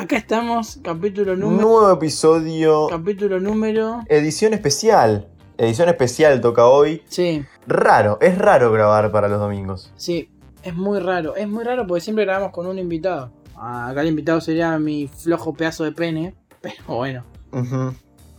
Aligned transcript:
Acá 0.00 0.16
estamos, 0.16 0.80
capítulo 0.82 1.36
número. 1.36 1.60
Nuevo 1.60 1.92
episodio. 1.92 2.86
Capítulo 2.88 3.38
número. 3.38 4.00
Edición 4.08 4.54
especial. 4.54 5.28
Edición 5.58 5.90
especial 5.90 6.40
toca 6.40 6.64
hoy. 6.68 7.02
Sí, 7.06 7.44
Raro, 7.66 8.16
es 8.22 8.38
raro 8.38 8.72
grabar 8.72 9.12
para 9.12 9.28
los 9.28 9.38
domingos. 9.38 9.92
sí. 9.96 10.30
Es 10.62 10.74
muy 10.74 11.00
raro. 11.00 11.36
Es 11.36 11.46
muy 11.48 11.64
raro 11.64 11.86
porque 11.86 12.00
siempre 12.02 12.24
grabamos 12.24 12.52
con 12.52 12.66
un 12.66 12.78
invitado. 12.78 13.30
Ah, 13.56 13.88
Acá 13.88 14.00
el 14.00 14.08
invitado 14.08 14.40
sería 14.42 14.78
mi 14.78 15.06
flojo 15.06 15.52
pedazo 15.52 15.84
de 15.84 15.92
pene. 15.92 16.34
Pero 16.62 16.76
bueno. 16.86 17.24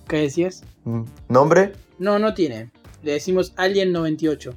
¿qué 0.07 0.17
decías? 0.17 0.63
Mm. 0.83 1.03
¿Nombre? 1.29 1.73
No, 1.99 2.17
no 2.17 2.33
tiene. 2.33 2.71
Le 3.03 3.13
decimos 3.13 3.53
Alien 3.55 3.91
98. 3.91 4.51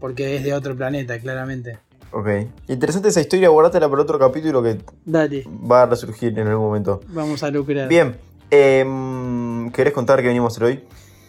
Porque 0.00 0.34
es 0.36 0.42
de 0.42 0.52
otro 0.54 0.76
planeta, 0.76 1.16
claramente. 1.20 1.78
Ok. 2.14 2.28
Interesante 2.68 3.08
esa 3.08 3.20
historia, 3.20 3.48
guardátela 3.48 3.88
para 3.90 4.02
otro 4.02 4.18
capítulo 4.18 4.62
que 4.62 4.78
Dale, 5.04 5.44
va 5.70 5.82
a 5.82 5.86
resurgir 5.86 6.38
en 6.38 6.46
algún 6.46 6.66
momento. 6.66 7.00
vamos 7.08 7.42
a 7.42 7.50
lucrar. 7.50 7.88
Bien. 7.88 8.16
em, 8.50 9.70
¿Querés 9.72 9.92
contar 9.92 10.20
qué 10.22 10.28
venimos 10.28 10.52
a 10.52 10.56
hacer 10.56 10.64
hoy? 10.64 10.84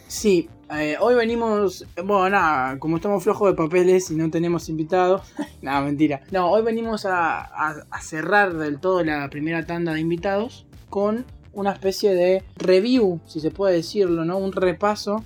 Sí, 0.07 0.47
eh, 0.71 0.95
hoy 0.99 1.15
venimos, 1.15 1.85
bueno, 1.97 2.29
nada, 2.29 2.77
como 2.79 2.97
estamos 2.97 3.23
flojos 3.23 3.49
de 3.49 3.55
papeles 3.55 4.11
y 4.11 4.15
no 4.15 4.29
tenemos 4.29 4.69
invitados, 4.69 5.21
nada, 5.63 5.81
mentira. 5.81 6.21
No, 6.31 6.51
hoy 6.51 6.61
venimos 6.61 7.05
a, 7.05 7.39
a- 7.41 7.83
a 7.89 8.01
cerrar 8.01 8.53
del 8.53 8.79
todo 8.79 9.03
la 9.03 9.27
primera 9.29 9.65
tanda 9.65 9.93
de 9.93 10.01
invitados 10.01 10.65
con 10.89 11.25
una 11.53 11.71
especie 11.71 12.13
de 12.13 12.43
review, 12.57 13.19
si 13.25 13.39
se 13.39 13.49
puede 13.49 13.75
decirlo, 13.77 14.23
¿no? 14.25 14.37
Un 14.37 14.51
repaso 14.51 15.23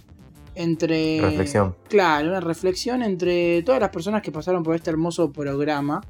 entre... 0.59 1.21
Reflexión. 1.21 1.75
Claro, 1.87 2.29
una 2.29 2.41
reflexión 2.41 3.01
entre 3.01 3.63
todas 3.63 3.79
las 3.81 3.89
personas 3.89 4.21
que 4.21 4.31
pasaron 4.31 4.61
por 4.61 4.75
este 4.75 4.89
hermoso 4.89 5.31
programa. 5.31 6.01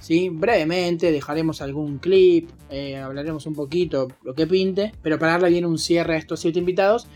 ¿sí? 0.00 0.28
Brevemente 0.28 1.12
dejaremos 1.12 1.62
algún 1.62 1.98
clip, 1.98 2.50
eh, 2.70 2.98
hablaremos 2.98 3.46
un 3.46 3.54
poquito, 3.54 4.08
lo 4.22 4.34
que 4.34 4.46
pinte, 4.46 4.92
pero 5.00 5.18
para 5.18 5.32
darle 5.32 5.50
bien 5.50 5.64
un 5.64 5.78
cierre 5.78 6.16
a 6.16 6.18
estos 6.18 6.40
siete 6.40 6.58
invitados, 6.58 7.06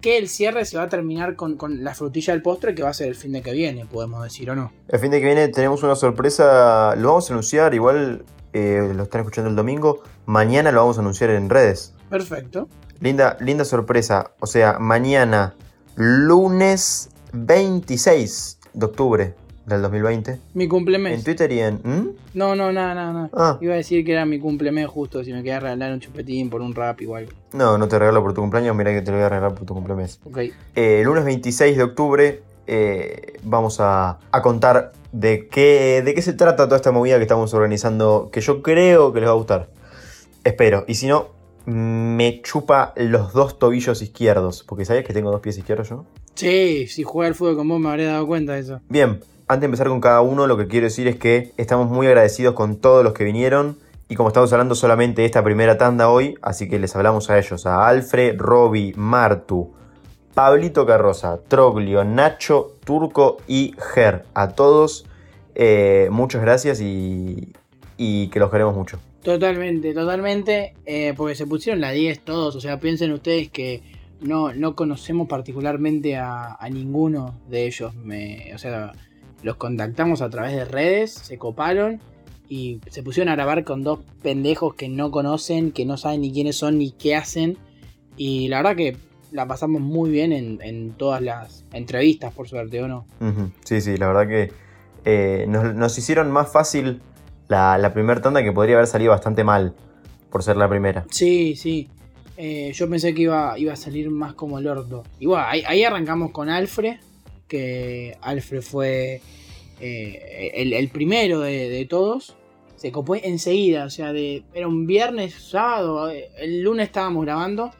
que 0.00 0.18
el 0.18 0.28
cierre 0.28 0.64
se 0.64 0.76
va 0.76 0.84
a 0.84 0.88
terminar 0.88 1.34
con, 1.34 1.56
con 1.56 1.82
la 1.82 1.94
frutilla 1.94 2.32
del 2.32 2.42
postre 2.42 2.74
que 2.74 2.82
va 2.82 2.90
a 2.90 2.94
ser 2.94 3.08
el 3.08 3.14
fin 3.14 3.32
de 3.32 3.42
que 3.42 3.52
viene, 3.52 3.86
podemos 3.86 4.22
decir 4.22 4.50
o 4.50 4.54
no. 4.54 4.70
El 4.86 4.98
fin 5.00 5.10
de 5.10 5.20
que 5.20 5.26
viene 5.26 5.48
tenemos 5.48 5.82
una 5.82 5.96
sorpresa. 5.96 6.94
Lo 6.96 7.08
vamos 7.08 7.30
a 7.30 7.32
anunciar, 7.32 7.74
igual 7.74 8.24
eh, 8.52 8.92
lo 8.94 9.02
están 9.04 9.22
escuchando 9.22 9.50
el 9.50 9.56
domingo. 9.56 10.02
Mañana 10.26 10.70
lo 10.70 10.80
vamos 10.80 10.98
a 10.98 11.00
anunciar 11.00 11.30
en 11.30 11.50
redes. 11.50 11.94
Perfecto. 12.08 12.68
Linda, 13.00 13.36
linda 13.40 13.64
sorpresa. 13.64 14.32
O 14.40 14.46
sea, 14.46 14.78
mañana, 14.78 15.54
lunes 15.98 17.10
26 17.32 18.58
de 18.72 18.86
octubre 18.86 19.34
del 19.66 19.82
2020. 19.82 20.38
Mi 20.54 20.64
En 20.64 20.70
cumplemes. 20.70 21.24
Twitter 21.24 21.50
y 21.50 21.58
en. 21.58 21.74
¿Mm? 21.82 22.08
No, 22.34 22.54
no, 22.54 22.70
nada, 22.72 22.94
nada, 22.94 23.12
nada. 23.12 23.30
Ah, 23.34 23.58
Iba 23.60 23.74
a 23.74 23.76
decir 23.78 24.04
que 24.04 24.12
era 24.12 24.24
mi 24.24 24.38
cumplemes 24.38 24.86
justo, 24.86 25.24
si 25.24 25.32
me 25.32 25.38
quería 25.38 25.58
regalar 25.58 25.92
un 25.92 25.98
chupetín 25.98 26.50
por 26.50 26.60
un 26.60 26.72
rap 26.72 27.00
igual. 27.02 27.26
no, 27.52 27.76
no 27.78 27.88
te 27.88 27.98
regalo 27.98 28.22
por 28.22 28.32
tu 28.32 28.40
cumpleaños. 28.40 28.76
Mira 28.76 28.92
que 28.92 29.02
te 29.02 29.10
lo 29.10 29.16
voy 29.16 29.26
a 29.26 29.28
regalar 29.28 29.54
por 29.56 29.66
tu 29.66 29.74
cumpleaños. 29.74 30.20
Ok. 30.24 30.38
Eh, 30.76 31.02
lunes 31.04 31.24
26 31.24 31.76
de 31.76 31.82
octubre 31.82 32.42
eh, 32.68 33.32
vamos 33.42 33.80
a, 33.80 34.20
a 34.30 34.40
contar 34.42 34.92
de 35.10 35.48
qué, 35.48 36.00
de 36.04 36.14
qué 36.14 36.22
se 36.22 36.32
trata 36.32 36.66
toda 36.66 36.76
esta 36.76 36.92
movida 36.92 37.16
que 37.16 37.22
estamos 37.22 37.52
organizando, 37.54 38.28
que 38.32 38.40
yo 38.40 38.62
creo 38.62 39.12
que 39.12 39.18
les 39.18 39.28
va 39.28 39.32
a 39.32 39.36
gustar. 39.36 39.68
Espero. 40.44 40.84
Y 40.86 40.94
si 40.94 41.08
no, 41.08 41.28
me 41.68 42.40
chupa 42.42 42.92
los 42.96 43.32
dos 43.32 43.58
tobillos 43.58 44.00
izquierdos. 44.00 44.64
Porque 44.66 44.84
¿sabías 44.84 45.04
que 45.04 45.12
tengo 45.12 45.30
dos 45.30 45.40
pies 45.40 45.58
izquierdos 45.58 45.88
yo? 45.90 46.04
Sí, 46.34 46.86
si 46.86 47.02
juega 47.02 47.28
al 47.28 47.34
fútbol 47.34 47.56
con 47.56 47.68
vos 47.68 47.80
me 47.80 47.88
habría 47.88 48.12
dado 48.12 48.26
cuenta 48.26 48.54
de 48.54 48.60
eso. 48.60 48.80
Bien, 48.88 49.20
antes 49.48 49.60
de 49.60 49.66
empezar 49.66 49.88
con 49.88 50.00
cada 50.00 50.20
uno, 50.22 50.46
lo 50.46 50.56
que 50.56 50.66
quiero 50.66 50.84
decir 50.84 51.08
es 51.08 51.16
que 51.16 51.52
estamos 51.56 51.90
muy 51.90 52.06
agradecidos 52.06 52.54
con 52.54 52.76
todos 52.76 53.04
los 53.04 53.12
que 53.12 53.24
vinieron. 53.24 53.76
Y 54.08 54.14
como 54.14 54.28
estamos 54.30 54.50
hablando 54.52 54.74
solamente 54.74 55.20
de 55.20 55.26
esta 55.26 55.44
primera 55.44 55.76
tanda 55.76 56.08
hoy, 56.08 56.38
así 56.40 56.68
que 56.68 56.78
les 56.78 56.96
hablamos 56.96 57.28
a 57.28 57.38
ellos, 57.38 57.66
a 57.66 57.86
Alfred, 57.86 58.38
Roby, 58.38 58.94
Martu, 58.96 59.74
Pablito 60.32 60.86
Carroza, 60.86 61.40
Troglio, 61.46 62.04
Nacho, 62.04 62.76
Turco 62.84 63.36
y 63.46 63.74
Ger. 63.92 64.24
A 64.32 64.48
todos, 64.48 65.04
eh, 65.54 66.08
muchas 66.10 66.40
gracias 66.40 66.80
y, 66.80 67.52
y 67.98 68.28
que 68.28 68.40
los 68.40 68.50
queremos 68.50 68.74
mucho. 68.74 68.98
Totalmente, 69.22 69.92
totalmente, 69.94 70.74
eh, 70.86 71.12
porque 71.16 71.34
se 71.34 71.46
pusieron 71.46 71.80
la 71.80 71.90
10 71.90 72.20
todos, 72.20 72.54
o 72.54 72.60
sea, 72.60 72.78
piensen 72.78 73.12
ustedes 73.12 73.50
que 73.50 73.82
no, 74.20 74.52
no 74.52 74.74
conocemos 74.74 75.28
particularmente 75.28 76.16
a, 76.16 76.56
ninguno 76.70 77.34
de 77.48 77.66
ellos, 77.66 77.94
me, 77.96 78.52
o 78.54 78.58
sea, 78.58 78.92
los 79.42 79.56
contactamos 79.56 80.22
a 80.22 80.30
través 80.30 80.54
de 80.54 80.64
redes, 80.64 81.12
se 81.12 81.36
coparon 81.36 82.00
y 82.48 82.80
se 82.90 83.02
pusieron 83.02 83.28
a 83.30 83.34
grabar 83.34 83.64
con 83.64 83.82
dos 83.82 84.00
pendejos 84.22 84.74
que 84.74 84.88
no 84.88 85.10
conocen, 85.10 85.72
que 85.72 85.84
no 85.84 85.96
saben 85.96 86.20
ni 86.20 86.32
quiénes 86.32 86.56
son 86.56 86.78
ni 86.78 86.92
qué 86.92 87.16
hacen, 87.16 87.58
y 88.16 88.48
la 88.48 88.58
verdad 88.58 88.76
que 88.76 88.96
la 89.32 89.46
pasamos 89.46 89.82
muy 89.82 90.10
bien 90.10 90.32
en, 90.32 90.92
todas 90.92 91.20
las 91.22 91.64
entrevistas, 91.72 92.32
por 92.32 92.48
suerte, 92.48 92.82
¿o 92.82 92.88
no? 92.88 93.04
Sí, 93.64 93.80
sí, 93.80 93.96
la 93.96 94.06
verdad 94.06 94.28
que 94.28 94.52
eh, 95.04 95.46
nos 95.48 95.98
hicieron 95.98 96.30
más 96.30 96.50
fácil 96.50 97.02
la, 97.48 97.78
la 97.78 97.92
primera 97.92 98.20
tanda 98.20 98.42
que 98.42 98.52
podría 98.52 98.76
haber 98.76 98.86
salido 98.86 99.10
bastante 99.10 99.44
mal 99.44 99.74
por 100.30 100.42
ser 100.42 100.56
la 100.56 100.68
primera. 100.68 101.04
Sí, 101.10 101.56
sí. 101.56 101.88
Eh, 102.36 102.70
yo 102.72 102.88
pensé 102.88 103.14
que 103.14 103.22
iba, 103.22 103.58
iba 103.58 103.72
a 103.72 103.76
salir 103.76 104.10
más 104.10 104.34
como 104.34 104.58
el 104.58 104.66
orto. 104.68 105.02
Y 105.18 105.26
bueno, 105.26 105.44
ahí, 105.46 105.64
ahí 105.66 105.82
arrancamos 105.82 106.30
con 106.30 106.48
Alfred, 106.48 106.98
que 107.48 108.16
Alfred 108.20 108.62
fue 108.62 109.20
eh, 109.80 110.52
el, 110.54 110.88
primero 110.88 111.40
de, 111.40 111.84
todos. 111.90 112.36
Se 112.76 112.92
copó 112.92 113.16
enseguida, 113.16 113.86
o 113.86 113.90
sea, 113.90 114.12
de, 114.12 114.44
era 114.54 114.68
un 114.68 114.86
viernes, 114.86 115.34
sábado, 115.34 116.10
eh, 116.10 116.30
el 116.38 116.62
lunes 116.62 116.86
estábamos 116.86 117.24
grabando 117.24 117.72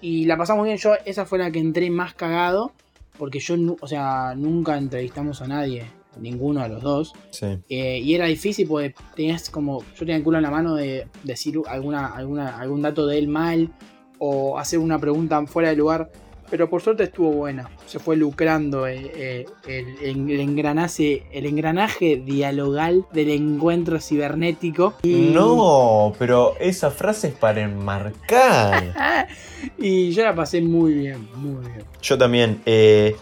y 0.00 0.24
la 0.24 0.38
pasamos 0.38 0.64
bien. 0.64 0.78
Yo, 0.78 0.94
esa 1.04 1.26
fue 1.26 1.38
la 1.38 1.50
que 1.50 1.58
entré 1.58 1.90
más 1.90 2.14
cagado, 2.14 2.72
porque 3.18 3.38
yo, 3.38 3.54
o 3.78 3.86
sea, 3.86 4.34
nunca 4.34 4.78
entrevistamos 4.78 5.42
a 5.42 5.48
nadie, 5.48 5.84
ninguno 6.20 6.62
de 6.62 6.68
los 6.68 6.82
dos. 6.82 7.12
Sí. 7.30 7.46
Eh, 7.68 7.98
y 7.98 8.14
era 8.14 8.26
difícil 8.26 8.66
porque 8.68 8.94
tenías 9.14 9.50
como. 9.50 9.80
Yo 9.94 10.00
tenía 10.00 10.16
el 10.16 10.22
culo 10.22 10.38
en 10.38 10.42
la 10.44 10.50
mano 10.50 10.74
de 10.74 11.06
decir 11.24 11.60
alguna, 11.68 12.06
alguna, 12.08 12.58
algún 12.58 12.82
dato 12.82 13.06
de 13.06 13.18
él 13.18 13.28
mal 13.28 13.70
o 14.18 14.58
hacer 14.58 14.78
una 14.78 14.98
pregunta 14.98 15.44
fuera 15.46 15.70
de 15.70 15.76
lugar. 15.76 16.10
Pero 16.48 16.70
por 16.70 16.80
suerte 16.80 17.02
estuvo 17.02 17.32
buena. 17.32 17.68
Se 17.86 17.98
fue 17.98 18.14
lucrando 18.16 18.86
eh, 18.86 19.10
eh, 19.16 19.46
el, 19.66 20.30
el 20.30 20.38
engranaje, 20.40 21.24
el 21.32 21.44
engranaje 21.44 22.22
dialogal 22.24 23.04
del 23.12 23.30
encuentro 23.30 24.00
cibernético. 24.00 24.94
Y, 25.02 25.32
No, 25.34 26.12
pero 26.20 26.54
esa 26.60 26.92
frase 26.92 27.28
es 27.28 27.34
para 27.34 27.62
enmarcar. 27.62 29.26
y 29.78 30.12
yo 30.12 30.22
la 30.22 30.36
pasé 30.36 30.60
muy 30.60 30.94
bien, 30.94 31.28
muy 31.34 31.66
bien. 31.66 31.84
Yo 32.00 32.16
también. 32.16 32.60
eh, 32.64 33.16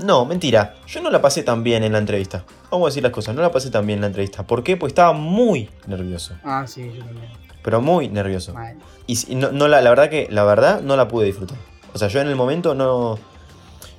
no, 0.00 0.24
mentira. 0.24 0.74
Yo 0.86 1.00
no 1.02 1.10
la 1.10 1.20
pasé 1.20 1.42
tan 1.42 1.62
bien 1.62 1.82
en 1.84 1.92
la 1.92 1.98
entrevista. 1.98 2.44
Vamos 2.70 2.86
a 2.86 2.88
decir 2.90 3.02
las 3.02 3.12
cosas. 3.12 3.34
No 3.34 3.42
la 3.42 3.50
pasé 3.50 3.70
tan 3.70 3.86
bien 3.86 3.98
en 3.98 4.00
la 4.02 4.06
entrevista. 4.08 4.42
¿Por 4.46 4.62
qué? 4.62 4.76
Pues 4.76 4.90
estaba 4.92 5.12
muy 5.12 5.68
nervioso. 5.86 6.34
Ah, 6.44 6.64
sí, 6.66 6.90
yo 6.94 7.04
también. 7.04 7.26
Pero 7.62 7.80
muy 7.80 8.08
nervioso. 8.08 8.54
Mal. 8.54 8.76
Y 9.06 9.34
no, 9.34 9.50
no 9.52 9.68
la, 9.68 9.80
la 9.80 9.90
verdad 9.90 10.08
que 10.10 10.28
la 10.30 10.44
verdad 10.44 10.80
no 10.82 10.96
la 10.96 11.08
pude 11.08 11.26
disfrutar. 11.26 11.58
O 11.92 11.98
sea, 11.98 12.08
yo 12.08 12.20
en 12.20 12.28
el 12.28 12.36
momento 12.36 12.74
no. 12.74 13.18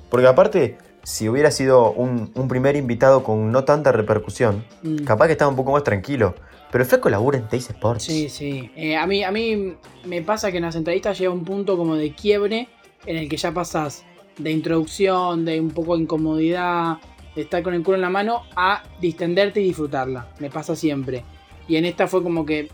Porque 0.08 0.26
aparte, 0.26 0.78
si 1.02 1.28
hubiera 1.28 1.50
sido 1.50 1.92
un, 1.92 2.30
un 2.34 2.48
primer 2.48 2.76
invitado 2.76 3.22
con 3.22 3.52
no 3.52 3.64
tanta 3.64 3.92
repercusión, 3.92 4.64
Mm. 4.82 5.04
capaz 5.04 5.26
que 5.26 5.32
estaba 5.32 5.50
un 5.50 5.56
poco 5.56 5.72
más 5.72 5.84
tranquilo. 5.84 6.34
Pero 6.72 6.84
el 6.84 6.88
flaco 6.88 7.08
labura 7.10 7.36
en 7.36 7.48
Teis 7.48 7.68
Sports. 7.68 8.04
Sí, 8.04 8.28
sí. 8.28 8.70
Eh, 8.76 8.96
a, 8.96 9.04
mí, 9.06 9.24
a 9.24 9.30
mí 9.32 9.74
me 10.04 10.22
pasa 10.22 10.50
que 10.52 10.58
en 10.58 10.62
las 10.64 10.76
entrevistas 10.76 11.18
llega 11.18 11.32
un 11.32 11.44
punto 11.44 11.76
como 11.76 11.96
de 11.96 12.14
quiebre 12.14 12.68
en 13.06 13.16
el 13.16 13.28
que 13.28 13.36
ya 13.36 13.52
pasas 13.52 14.04
de 14.42 14.50
introducción, 14.50 15.44
de 15.44 15.60
un 15.60 15.70
poco 15.70 15.96
de 15.96 16.02
incomodidad, 16.02 16.98
de 17.34 17.42
estar 17.42 17.62
con 17.62 17.74
el 17.74 17.82
culo 17.82 17.96
en 17.96 18.02
la 18.02 18.10
mano, 18.10 18.42
a 18.56 18.82
distenderte 19.00 19.60
y 19.60 19.64
disfrutarla. 19.64 20.28
Me 20.38 20.50
pasa 20.50 20.74
siempre. 20.74 21.22
Y 21.68 21.76
en 21.76 21.84
esta 21.84 22.06
fue 22.06 22.22
como 22.22 22.44
que 22.44 22.68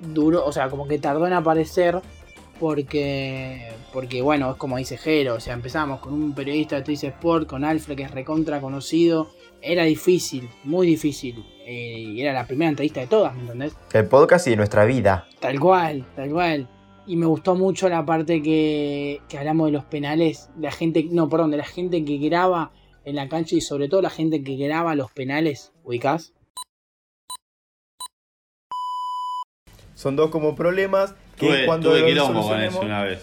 duró, 0.00 0.44
o 0.44 0.52
sea, 0.52 0.68
como 0.68 0.86
que 0.86 0.98
tardó 0.98 1.26
en 1.26 1.32
aparecer 1.32 2.00
porque, 2.60 3.72
porque 3.92 4.22
bueno, 4.22 4.52
es 4.52 4.56
como 4.56 4.76
dice 4.76 4.96
Jero, 4.96 5.34
o 5.34 5.40
sea, 5.40 5.54
empezamos 5.54 6.00
con 6.00 6.12
un 6.12 6.32
periodista 6.32 6.76
de 6.76 6.82
Twitch 6.82 7.04
Sport, 7.04 7.48
con 7.48 7.64
Alfred, 7.64 7.96
que 7.96 8.04
es 8.04 8.10
recontra 8.12 8.60
conocido. 8.60 9.30
Era 9.60 9.84
difícil, 9.84 10.48
muy 10.64 10.86
difícil. 10.86 11.44
eh, 11.64 11.98
y 11.98 12.20
era 12.20 12.32
la 12.32 12.46
primera 12.46 12.68
entrevista 12.68 13.00
de 13.00 13.06
todas, 13.06 13.34
¿me 13.34 13.42
entendés? 13.42 13.74
El 13.92 14.06
podcast 14.06 14.46
y 14.46 14.50
de 14.50 14.56
nuestra 14.56 14.84
vida. 14.84 15.26
Tal 15.40 15.58
cual, 15.58 16.04
tal 16.14 16.30
cual. 16.30 16.68
Y 17.06 17.16
me 17.16 17.26
gustó 17.26 17.54
mucho 17.56 17.88
la 17.88 18.04
parte 18.06 18.42
que, 18.42 19.20
que 19.28 19.38
hablamos 19.38 19.66
de 19.66 19.72
los 19.72 19.84
penales, 19.84 20.48
de 20.56 20.62
la 20.62 20.70
gente, 20.70 21.04
no, 21.10 21.28
perdón, 21.28 21.50
de 21.50 21.56
la 21.56 21.64
gente 21.64 22.04
que 22.04 22.18
graba 22.18 22.70
en 23.04 23.16
la 23.16 23.28
cancha 23.28 23.56
y 23.56 23.60
sobre 23.60 23.88
todo 23.88 24.02
la 24.02 24.10
gente 24.10 24.44
que 24.44 24.56
graba 24.56 24.94
los 24.94 25.10
penales, 25.10 25.72
¿ubicás? 25.82 26.32
Son 29.94 30.16
dos 30.16 30.30
como 30.30 30.54
problemas 30.54 31.14
que 31.36 31.46
Tuve, 31.46 31.66
cuando 31.66 31.90
tuve 31.90 32.00
los 32.00 32.08
quilombo 32.10 32.32
con 32.42 32.42
solucionemos- 32.50 32.68
eso 32.70 32.80
una 32.80 33.02
vez. 33.04 33.20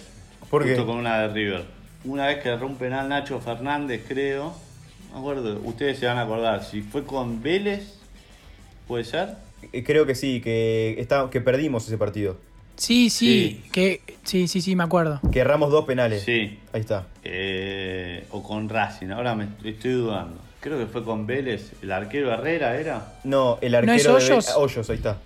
¿Por 0.49 0.65
qué? 0.65 0.75
Con 0.77 0.97
una 0.97 1.21
de 1.21 1.33
River. 1.33 1.65
Una 2.05 2.27
vez 2.27 2.41
que 2.41 2.55
rompe 2.55 2.85
penal 2.85 3.07
Nacho 3.09 3.39
Fernández, 3.39 4.03
creo. 4.07 4.53
No 5.09 5.13
me 5.15 5.19
acuerdo, 5.19 5.59
ustedes 5.63 5.99
se 5.99 6.05
van 6.05 6.17
a 6.17 6.21
acordar. 6.23 6.63
Si 6.63 6.81
fue 6.81 7.05
con 7.05 7.41
Vélez, 7.41 7.99
puede 8.87 9.03
ser. 9.03 9.35
Eh, 9.73 9.83
Creo 9.83 10.05
que 10.05 10.15
sí, 10.15 10.41
que, 10.41 10.95
está, 10.99 11.29
que 11.29 11.41
perdimos 11.41 11.85
ese 11.87 11.97
partido. 11.97 12.37
Sí, 12.79 13.09
sí, 13.09 13.61
Sí. 13.63 13.69
que 13.71 14.01
sí, 14.23 14.47
sí, 14.47 14.61
sí, 14.61 14.75
me 14.75 14.83
acuerdo. 14.83 15.19
Que 15.31 15.39
erramos 15.39 15.69
dos 15.69 15.85
penales. 15.85 16.23
Sí. 16.23 16.59
Ahí 16.73 16.81
está. 16.81 17.05
Eh, 17.23 18.25
o 18.31 18.41
con 18.41 18.69
Racing, 18.69 19.09
ahora 19.09 19.35
me 19.35 19.47
estoy 19.63 19.91
dudando. 19.91 20.39
Creo 20.61 20.77
que 20.79 20.85
fue 20.87 21.03
con 21.03 21.27
Vélez, 21.27 21.73
el 21.81 21.91
arquero 21.91 22.33
Herrera 22.33 22.77
era. 22.77 23.13
No, 23.25 23.57
el 23.61 23.71
¿No 23.73 23.77
es 23.79 24.05
arquero 24.07 24.17
de 24.17 24.25
Hoyos? 24.25 24.55
Hoyos, 24.55 24.89
ahí 24.89 24.95
está. 24.97 25.17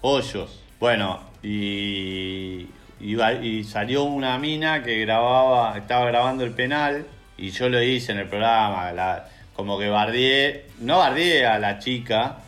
Hoyos. 0.00 0.60
Bueno, 0.80 1.20
y, 1.42 2.66
y, 3.00 3.16
y 3.42 3.64
salió 3.64 4.04
una 4.04 4.38
mina 4.38 4.82
que 4.82 4.98
grababa, 5.00 5.76
estaba 5.78 6.06
grabando 6.06 6.44
el 6.44 6.50
penal 6.52 7.06
y 7.36 7.50
yo 7.50 7.68
lo 7.68 7.82
hice 7.82 8.12
en 8.12 8.18
el 8.18 8.28
programa, 8.28 8.92
la- 8.92 9.28
como 9.54 9.78
que 9.78 9.88
bardeé, 9.88 10.66
no 10.80 10.98
bardeé 10.98 11.46
a 11.46 11.58
la 11.58 11.78
chica, 11.78 12.38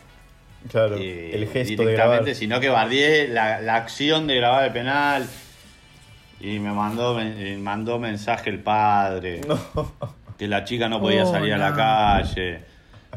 Claro, 0.69 0.95
eh, 0.97 1.31
el 1.33 1.47
gesto 1.47 1.83
de 1.83 1.89
directamente, 1.91 2.23
grabar. 2.23 2.35
sino 2.35 2.59
que 2.59 2.69
bardeé 2.69 3.27
la, 3.27 3.61
la 3.61 3.75
acción 3.75 4.27
de 4.27 4.35
grabar 4.35 4.65
el 4.65 4.73
penal 4.73 5.27
y 6.39 6.59
me 6.59 6.71
mandó, 6.71 7.15
me 7.15 7.57
mandó 7.57 7.99
mensaje 7.99 8.49
el 8.49 8.59
padre. 8.59 9.41
No. 9.47 9.57
que 10.37 10.47
la 10.47 10.63
chica 10.65 10.87
no 10.87 10.99
podía 11.01 11.23
Oh, 11.23 11.31
salir 11.31 11.53
a 11.53 11.57
la 11.57 11.69
no. 11.71 11.75
calle. 11.75 12.59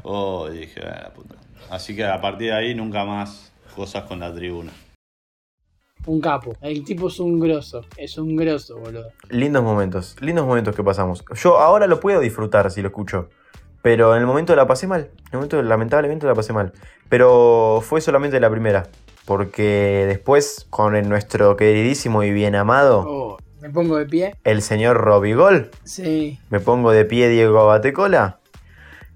Oh, 0.02 0.48
dije, 0.48 0.80
"Ah, 0.82 1.00
la 1.04 1.10
puta". 1.12 1.34
Así 1.68 1.94
que 1.94 2.04
a 2.04 2.20
partir 2.20 2.48
de 2.48 2.54
ahí 2.54 2.74
nunca 2.74 3.04
más 3.04 3.52
cosas 3.76 4.04
con 4.04 4.20
la 4.20 4.32
tribuna. 4.34 4.72
Un 6.06 6.18
capo. 6.20 6.56
El 6.62 6.82
tipo 6.82 7.08
es 7.08 7.20
un 7.20 7.38
grosso. 7.38 7.84
Es 7.98 8.16
un 8.16 8.34
grosso, 8.36 8.78
boludo. 8.78 9.12
Lindos 9.28 9.62
momentos, 9.62 10.16
lindos 10.20 10.46
momentos 10.46 10.74
que 10.74 10.82
pasamos. 10.82 11.22
Yo 11.34 11.58
ahora 11.58 11.86
lo 11.86 12.00
puedo 12.00 12.20
disfrutar 12.20 12.70
si 12.70 12.80
lo 12.80 12.88
escucho. 12.88 13.28
Pero 13.82 14.14
en 14.14 14.20
el 14.20 14.26
momento 14.26 14.54
la 14.56 14.66
pasé 14.66 14.86
mal. 14.86 15.02
En 15.18 15.26
el 15.32 15.36
momento, 15.38 15.62
lamentablemente, 15.62 16.26
la 16.26 16.34
pasé 16.34 16.52
mal. 16.52 16.72
Pero 17.08 17.82
fue 17.82 18.00
solamente 18.00 18.38
la 18.40 18.50
primera. 18.50 18.88
Porque 19.24 20.04
después, 20.08 20.66
con 20.70 20.96
el- 20.96 21.08
nuestro 21.08 21.56
queridísimo 21.56 22.22
y 22.22 22.30
bien 22.32 22.54
amado, 22.56 23.04
Oh, 23.06 23.36
me 23.60 23.70
pongo 23.70 23.96
de 23.96 24.06
pie. 24.06 24.34
el 24.44 24.60
señor 24.62 24.96
Robigol, 24.98 25.70
Sí. 25.84 26.38
me 26.50 26.60
pongo 26.60 26.90
de 26.92 27.04
pie 27.04 27.28
Diego 27.28 27.66
Batecola. 27.66 28.36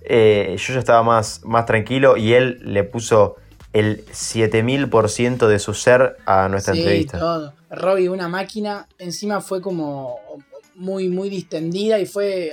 eh, 0.07 0.57
yo 0.59 0.75
ya 0.75 0.81
estaba 0.81 1.03
más, 1.03 1.41
más 1.45 1.65
tranquilo 1.65 2.19
y 2.19 2.35
él 2.35 2.59
le 2.63 2.85
puso 2.85 3.37
el 3.73 4.05
7000% 4.13 5.49
de 5.49 5.59
su 5.59 5.73
ser 5.73 6.19
a 6.27 6.47
nuestra 6.51 6.75
sí, 6.75 6.81
entrevista. 6.81 7.19
todo. 7.19 7.55
Robbie, 7.71 8.11
una 8.11 8.29
máquina. 8.29 8.87
Encima 8.99 9.41
fue 9.41 9.63
como 9.63 10.17
muy, 10.75 11.09
muy 11.09 11.31
distendida 11.31 11.99
y 11.99 12.05
fue, 12.07 12.53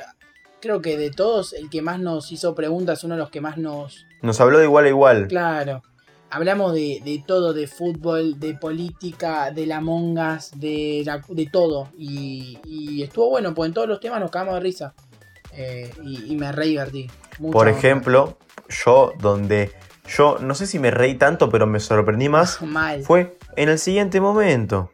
creo 0.62 0.82
que 0.82 0.98
de 0.98 1.12
todos, 1.12 1.54
el 1.54 1.70
que 1.70 1.82
más 1.82 2.00
nos 2.00 2.32
hizo 2.32 2.56
preguntas, 2.56 3.04
uno 3.04 3.16
de 3.16 3.20
los 3.22 3.30
que 3.30 3.42
más 3.42 3.58
nos. 3.58 4.06
Nos 4.22 4.40
habló 4.40 4.60
de 4.60 4.66
igual 4.66 4.86
a 4.86 4.90
igual. 4.90 5.28
Claro. 5.28 5.82
Hablamos 6.30 6.74
de, 6.74 7.02
de 7.04 7.22
todo, 7.28 7.52
de 7.54 7.68
fútbol, 7.68 8.40
de 8.40 8.54
política, 8.54 9.52
de 9.52 9.66
la 9.66 9.82
mongas, 9.82 10.52
de, 10.58 11.04
la- 11.06 11.22
de 11.28 11.46
todo. 11.48 11.90
Y, 11.98 12.58
y 12.66 13.04
estuvo 13.04 13.30
bueno, 13.30 13.54
pues 13.54 13.68
en 13.68 13.74
todos 13.74 13.88
los 13.90 14.00
temas 14.00 14.22
nos 14.22 14.32
cagamos 14.32 14.54
de 14.56 14.60
risa. 14.62 14.94
Eh, 15.54 15.92
y, 16.04 16.32
y 16.32 16.36
me 16.38 16.52
re 16.54 16.68
divertí. 16.68 17.10
Mucho. 17.40 17.52
Por 17.52 17.68
ejemplo, 17.68 18.38
yo 18.86 19.12
donde 19.20 19.72
yo 20.08 20.38
no 20.40 20.56
sé 20.56 20.68
si 20.68 20.80
me 20.80 20.92
reí 20.92 21.16
tanto, 21.16 21.50
pero 21.50 21.68
me 21.68 21.80
sorprendí 21.82 22.30
más, 22.30 22.62
Mal. 22.64 23.04
fue 23.04 23.38
en 23.58 23.68
el 23.68 23.78
siguiente 23.80 24.22
momento. 24.22 24.92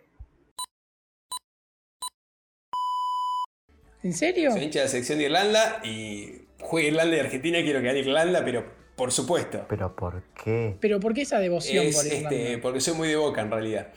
¿En 4.08 4.14
serio? 4.14 4.54
Soy 4.54 4.64
hincha 4.64 4.80
de 4.80 4.86
la 4.86 4.92
sección 4.92 5.18
de 5.18 5.26
Irlanda 5.26 5.82
y 5.84 6.44
juega 6.62 6.88
Irlanda 6.88 7.18
y 7.18 7.20
Argentina. 7.20 7.62
Quiero 7.62 7.82
que 7.82 7.88
gane 7.88 8.00
Irlanda, 8.00 8.42
pero 8.46 8.64
por 8.96 9.12
supuesto. 9.12 9.66
Pero 9.68 9.94
¿por 9.98 10.24
qué? 10.42 10.78
Pero 10.80 11.02
¿por 11.02 11.14
qué 11.14 11.24
esa 11.24 11.40
devoción 11.40 11.86
Es, 11.86 11.98
por 11.98 12.06
Irlanda? 12.06 12.30
este, 12.32 12.58
porque 12.60 12.80
soy 12.80 12.94
muy 12.94 13.10
de 13.10 13.18
boca 13.18 13.42
en 13.42 13.52
realidad. 13.52 13.90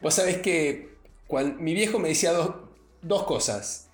Vos 0.00 0.14
sabés 0.14 0.38
que 0.38 0.90
mi 1.58 1.74
viejo 1.74 1.98
me 1.98 2.10
decía 2.10 2.30
dos, 2.30 2.54
dos 3.02 3.24
cosas. 3.24 3.90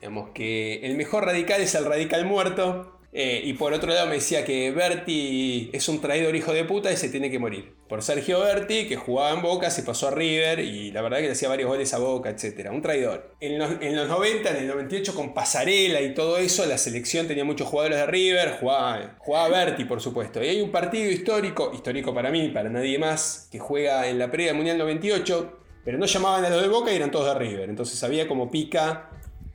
Digamos 0.00 0.30
que 0.32 0.86
el 0.86 0.96
mejor 0.96 1.24
radical 1.24 1.60
es 1.60 1.74
el 1.74 1.86
radical 1.86 2.24
muerto. 2.24 2.99
Eh, 3.12 3.42
y 3.44 3.54
por 3.54 3.72
otro 3.72 3.92
lado 3.92 4.06
me 4.06 4.14
decía 4.14 4.44
que 4.44 4.70
Berti 4.70 5.70
es 5.72 5.88
un 5.88 6.00
traidor 6.00 6.36
hijo 6.36 6.52
de 6.52 6.64
puta 6.64 6.92
y 6.92 6.96
se 6.96 7.08
tiene 7.08 7.30
que 7.30 7.40
morir. 7.40 7.74
Por 7.88 8.02
Sergio 8.02 8.38
Berti, 8.38 8.86
que 8.86 8.94
jugaba 8.94 9.32
en 9.32 9.42
Boca, 9.42 9.68
se 9.70 9.82
pasó 9.82 10.08
a 10.08 10.10
River 10.12 10.60
y 10.60 10.92
la 10.92 11.02
verdad 11.02 11.18
que 11.18 11.24
le 11.24 11.32
hacía 11.32 11.48
varios 11.48 11.68
goles 11.68 11.92
a 11.92 11.98
Boca, 11.98 12.30
etc. 12.30 12.70
Un 12.70 12.82
traidor. 12.82 13.34
En 13.40 13.58
los, 13.58 13.70
en 13.80 13.96
los 13.96 14.08
90, 14.08 14.50
en 14.50 14.56
el 14.56 14.68
98 14.68 15.14
con 15.14 15.34
Pasarela 15.34 16.00
y 16.00 16.14
todo 16.14 16.38
eso, 16.38 16.64
la 16.66 16.78
selección 16.78 17.26
tenía 17.26 17.44
muchos 17.44 17.66
jugadores 17.66 17.98
de 17.98 18.06
River, 18.06 18.58
jugaba, 18.60 19.16
jugaba 19.18 19.48
Berti 19.48 19.84
por 19.86 20.00
supuesto. 20.00 20.40
Y 20.42 20.48
hay 20.48 20.60
un 20.60 20.70
partido 20.70 21.10
histórico, 21.10 21.72
histórico 21.74 22.14
para 22.14 22.30
mí, 22.30 22.48
para 22.50 22.70
nadie 22.70 22.96
más, 22.98 23.48
que 23.50 23.58
juega 23.58 24.08
en 24.08 24.20
la 24.20 24.30
previa 24.30 24.48
del 24.48 24.56
Mundial 24.56 24.78
98, 24.78 25.58
pero 25.84 25.98
no 25.98 26.06
llamaban 26.06 26.44
a 26.44 26.50
los 26.50 26.62
de 26.62 26.68
Boca 26.68 26.92
y 26.92 26.96
eran 26.96 27.10
todos 27.10 27.26
de 27.26 27.34
River. 27.40 27.70
Entonces 27.70 28.00
había 28.04 28.28
como 28.28 28.52
pica 28.52 29.10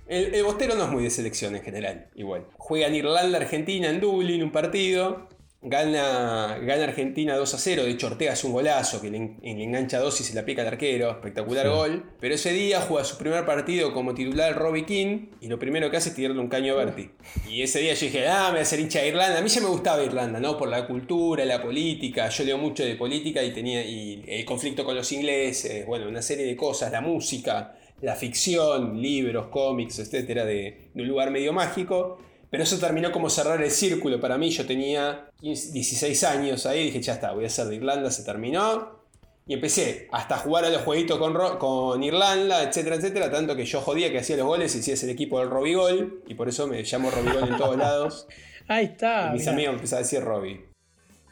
el, 0.07 0.34
el 0.36 0.44
bostero 0.44 0.75
no 0.75 0.84
es 0.86 0.90
muy 0.92 1.04
de 1.04 1.10
selección 1.10 1.56
en 1.56 1.63
general, 1.63 2.10
igual. 2.16 2.48
Juega 2.57 2.88
en 2.88 2.96
Irlanda, 2.96 3.38
Argentina, 3.38 3.90
en 3.90 4.00
Dublín, 4.00 4.44
un 4.44 4.52
partido. 4.52 5.30
Gana, 5.68 6.60
gana 6.62 6.84
Argentina 6.84 7.36
2 7.36 7.54
a 7.56 7.57
0. 7.57 7.84
De 7.86 7.90
hecho, 7.90 8.06
Ortega 8.06 8.34
hace 8.34 8.46
un 8.46 8.54
golazo 8.54 9.02
que 9.02 9.10
le, 9.10 9.18
en- 9.18 9.40
le 9.42 9.63
engancha 9.63 9.98
dos 10.00 10.22
y 10.22 10.24
se 10.24 10.36
la 10.36 10.46
pica 10.46 10.62
al 10.62 10.68
arquero. 10.68 11.10
Espectacular 11.10 11.66
Sí. 11.66 11.72
gol. 11.72 12.04
Pero 12.19 12.36
ese 12.36 12.54
día 12.54 12.81
juega 12.81 13.04
su 13.04 13.18
primer 13.18 13.46
partido 13.48 13.92
como 13.92 14.13
titular 14.13 14.54
Robbie 14.56 14.86
King. 14.86 15.30
Y 15.42 15.48
lo 15.48 15.57
primero 15.57 15.90
que 15.90 15.98
hace 15.98 16.10
es 16.10 16.16
tirarle 16.16 16.40
un 16.40 16.50
caño 16.50 16.74
a 16.74 16.86
Berti. 16.86 17.10
Y 17.50 17.63
ese 17.63 17.80
día 17.80 17.96
yo 17.96 18.06
dije, 18.06 18.28
ah, 18.28 18.46
me 18.46 18.52
voy 18.52 18.60
a 18.60 18.62
hacer 18.62 18.80
hincha 18.80 19.00
de 19.02 19.07
Irlanda. 19.07 19.40
A 19.40 19.42
mí 19.42 19.50
ya 19.50 19.60
me 19.62 19.68
gustaba 19.68 20.04
Irlanda, 20.04 20.40
¿no? 20.40 20.56
Por 20.56 20.69
la 20.69 20.86
cultura, 20.86 21.44
la 21.46 21.60
política. 21.63 22.30
Yo 22.30 22.44
leo 22.44 22.60
mucho 22.60 22.86
de 22.86 22.96
política 22.96 23.44
y 23.44 23.52
tenía 23.52 23.84
y 23.84 24.24
el 24.28 24.46
conflicto 24.46 24.86
con 24.86 24.96
los 24.96 25.12
ingleses. 25.13 25.84
Bueno, 25.88 26.07
una 26.07 26.22
serie 26.22 26.46
de 26.46 26.56
cosas, 26.56 26.92
la 26.92 27.02
música 27.02 27.75
la 28.01 28.15
ficción, 28.15 29.01
libros, 29.01 29.47
cómics, 29.47 30.00
etcétera, 30.00 30.45
de, 30.45 30.89
de 30.94 31.01
un 31.01 31.07
lugar 31.07 31.31
medio 31.31 31.53
mágico. 31.53 32.19
Pero 32.50 32.63
eso 32.63 32.77
terminó 32.77 33.12
como 33.12 33.30
cerrar 33.30 33.62
el 33.62 33.71
círculo 33.71 34.19
para 34.19 34.38
mí. 34.38 34.50
Yo 34.50 34.65
tenía 34.65 35.30
15, 35.42 35.71
16 35.74 36.24
años 36.24 36.65
ahí, 36.65 36.86
dije, 36.86 37.01
ya 37.01 37.13
está, 37.13 37.31
voy 37.33 37.45
a 37.45 37.50
ser 37.50 37.65
de 37.68 37.75
Irlanda, 37.75 38.12
se 38.12 38.24
terminó. 38.24 39.03
Y 39.47 39.53
empecé 39.53 40.07
hasta 40.12 40.36
a 40.36 40.38
jugar 40.39 40.65
a 40.65 40.69
los 40.69 40.81
jueguitos 40.81 41.19
con, 41.19 41.33
con 41.57 42.03
Irlanda, 42.03 42.63
etcétera, 42.63 42.95
etcétera. 42.95 43.30
Tanto 43.30 43.56
que 43.56 43.65
yo 43.65 43.81
jodía 43.81 44.12
que 44.12 44.19
hacía 44.19 44.38
los 44.38 44.45
goles 44.45 44.75
y 44.75 44.80
hacía 44.80 44.95
el 45.03 45.09
equipo 45.09 45.39
del 45.39 45.50
Robigol. 45.50 46.24
Y 46.27 46.33
por 46.36 46.47
eso 46.50 46.65
me 46.68 46.81
llamo 46.81 47.12
Robigol 47.12 47.50
en 47.50 47.57
todos 47.57 47.77
lados. 47.77 48.27
Ahí 48.68 48.86
está. 48.86 49.27
Y 49.30 49.33
mis 49.33 49.42
mirá. 49.42 49.51
amigos 49.51 49.74
empezaron 49.75 50.00
a 50.00 50.03
decir 50.03 50.21
Robbie. 50.24 50.65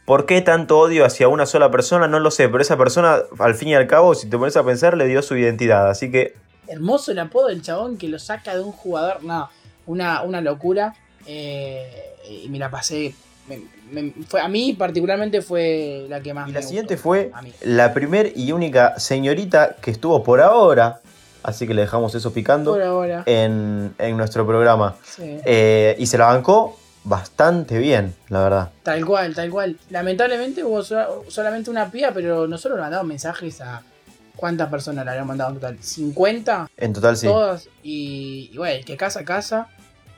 ¿Por 0.05 0.25
qué 0.25 0.41
tanto 0.41 0.77
odio 0.79 1.05
hacia 1.05 1.29
una 1.29 1.45
sola 1.45 1.71
persona? 1.71 2.07
No 2.07 2.19
lo 2.19 2.29
sé, 2.29 2.49
pero 2.49 2.61
esa 2.61 2.77
persona, 2.77 3.19
al 3.39 3.55
fin 3.55 3.69
y 3.69 3.75
al 3.75 3.87
cabo, 3.87 4.13
si 4.13 4.29
te 4.29 4.37
pones 4.37 4.57
a 4.57 4.65
pensar, 4.65 4.97
le 4.97 5.07
dio 5.07 5.21
su 5.21 5.37
identidad. 5.37 5.89
Así 5.89 6.11
que 6.11 6.33
Hermoso 6.73 7.11
el 7.11 7.19
apodo 7.19 7.47
del 7.47 7.61
chabón 7.61 7.97
que 7.97 8.07
lo 8.07 8.19
saca 8.19 8.55
de 8.55 8.61
un 8.61 8.71
jugador. 8.71 9.23
No, 9.23 9.49
una, 9.85 10.21
una 10.23 10.41
locura. 10.41 10.95
Eh, 11.25 12.15
y 12.43 12.49
me 12.49 12.59
la 12.59 12.69
pasé. 12.69 13.13
me- 13.47 13.61
me- 13.91 14.13
fue, 14.27 14.39
a 14.41 14.47
mí, 14.47 14.73
particularmente, 14.73 15.41
fue 15.41 16.05
la 16.09 16.21
que 16.21 16.33
más 16.33 16.47
Y 16.47 16.53
me 16.53 16.59
la 16.59 16.65
siguiente 16.65 16.95
fue 16.97 17.31
la 17.61 17.93
primer 17.93 18.31
y 18.35 18.51
única 18.53 18.97
señorita 18.99 19.75
que 19.81 19.91
estuvo 19.91 20.23
por 20.23 20.39
ahora, 20.41 21.01
así 21.43 21.67
que 21.67 21.73
le 21.73 21.81
dejamos 21.81 22.15
eso 22.15 22.31
picando, 22.31 22.71
Por 22.71 22.81
ahora. 22.81 23.23
en, 23.25 23.93
en 23.99 24.17
nuestro 24.17 24.47
programa. 24.47 24.95
sí. 25.03 25.39
Eh, 25.45 25.95
y 25.99 26.05
se 26.07 26.17
la 26.17 26.27
bancó 26.27 26.79
bastante 27.03 27.77
bien, 27.79 28.15
la 28.29 28.43
verdad. 28.43 28.69
Tal 28.81 29.05
cual, 29.05 29.35
tal 29.35 29.49
cual. 29.49 29.77
Lamentablemente 29.89 30.63
hubo 30.63 30.81
so- 30.81 31.25
solamente 31.27 31.69
una 31.69 31.91
pía, 31.91 32.13
pero 32.13 32.47
nosotros 32.47 32.77
le 32.77 32.81
mandamos 32.83 33.07
mensajes 33.07 33.59
a. 33.59 33.81
¿Cuántas 34.43 34.69
personas 34.69 35.05
le 35.05 35.11
habían 35.11 35.25
mandado 35.27 35.51
en 35.51 35.55
total? 35.55 35.79
¿50? 35.79 36.67
En 36.75 36.91
total 36.91 37.15
sí. 37.15 37.27
Todas. 37.27 37.69
Y, 37.81 38.49
y 38.51 38.57
bueno, 38.57 38.75
el 38.75 38.83
que 38.83 38.97
casa, 38.97 39.23
casa. 39.23 39.69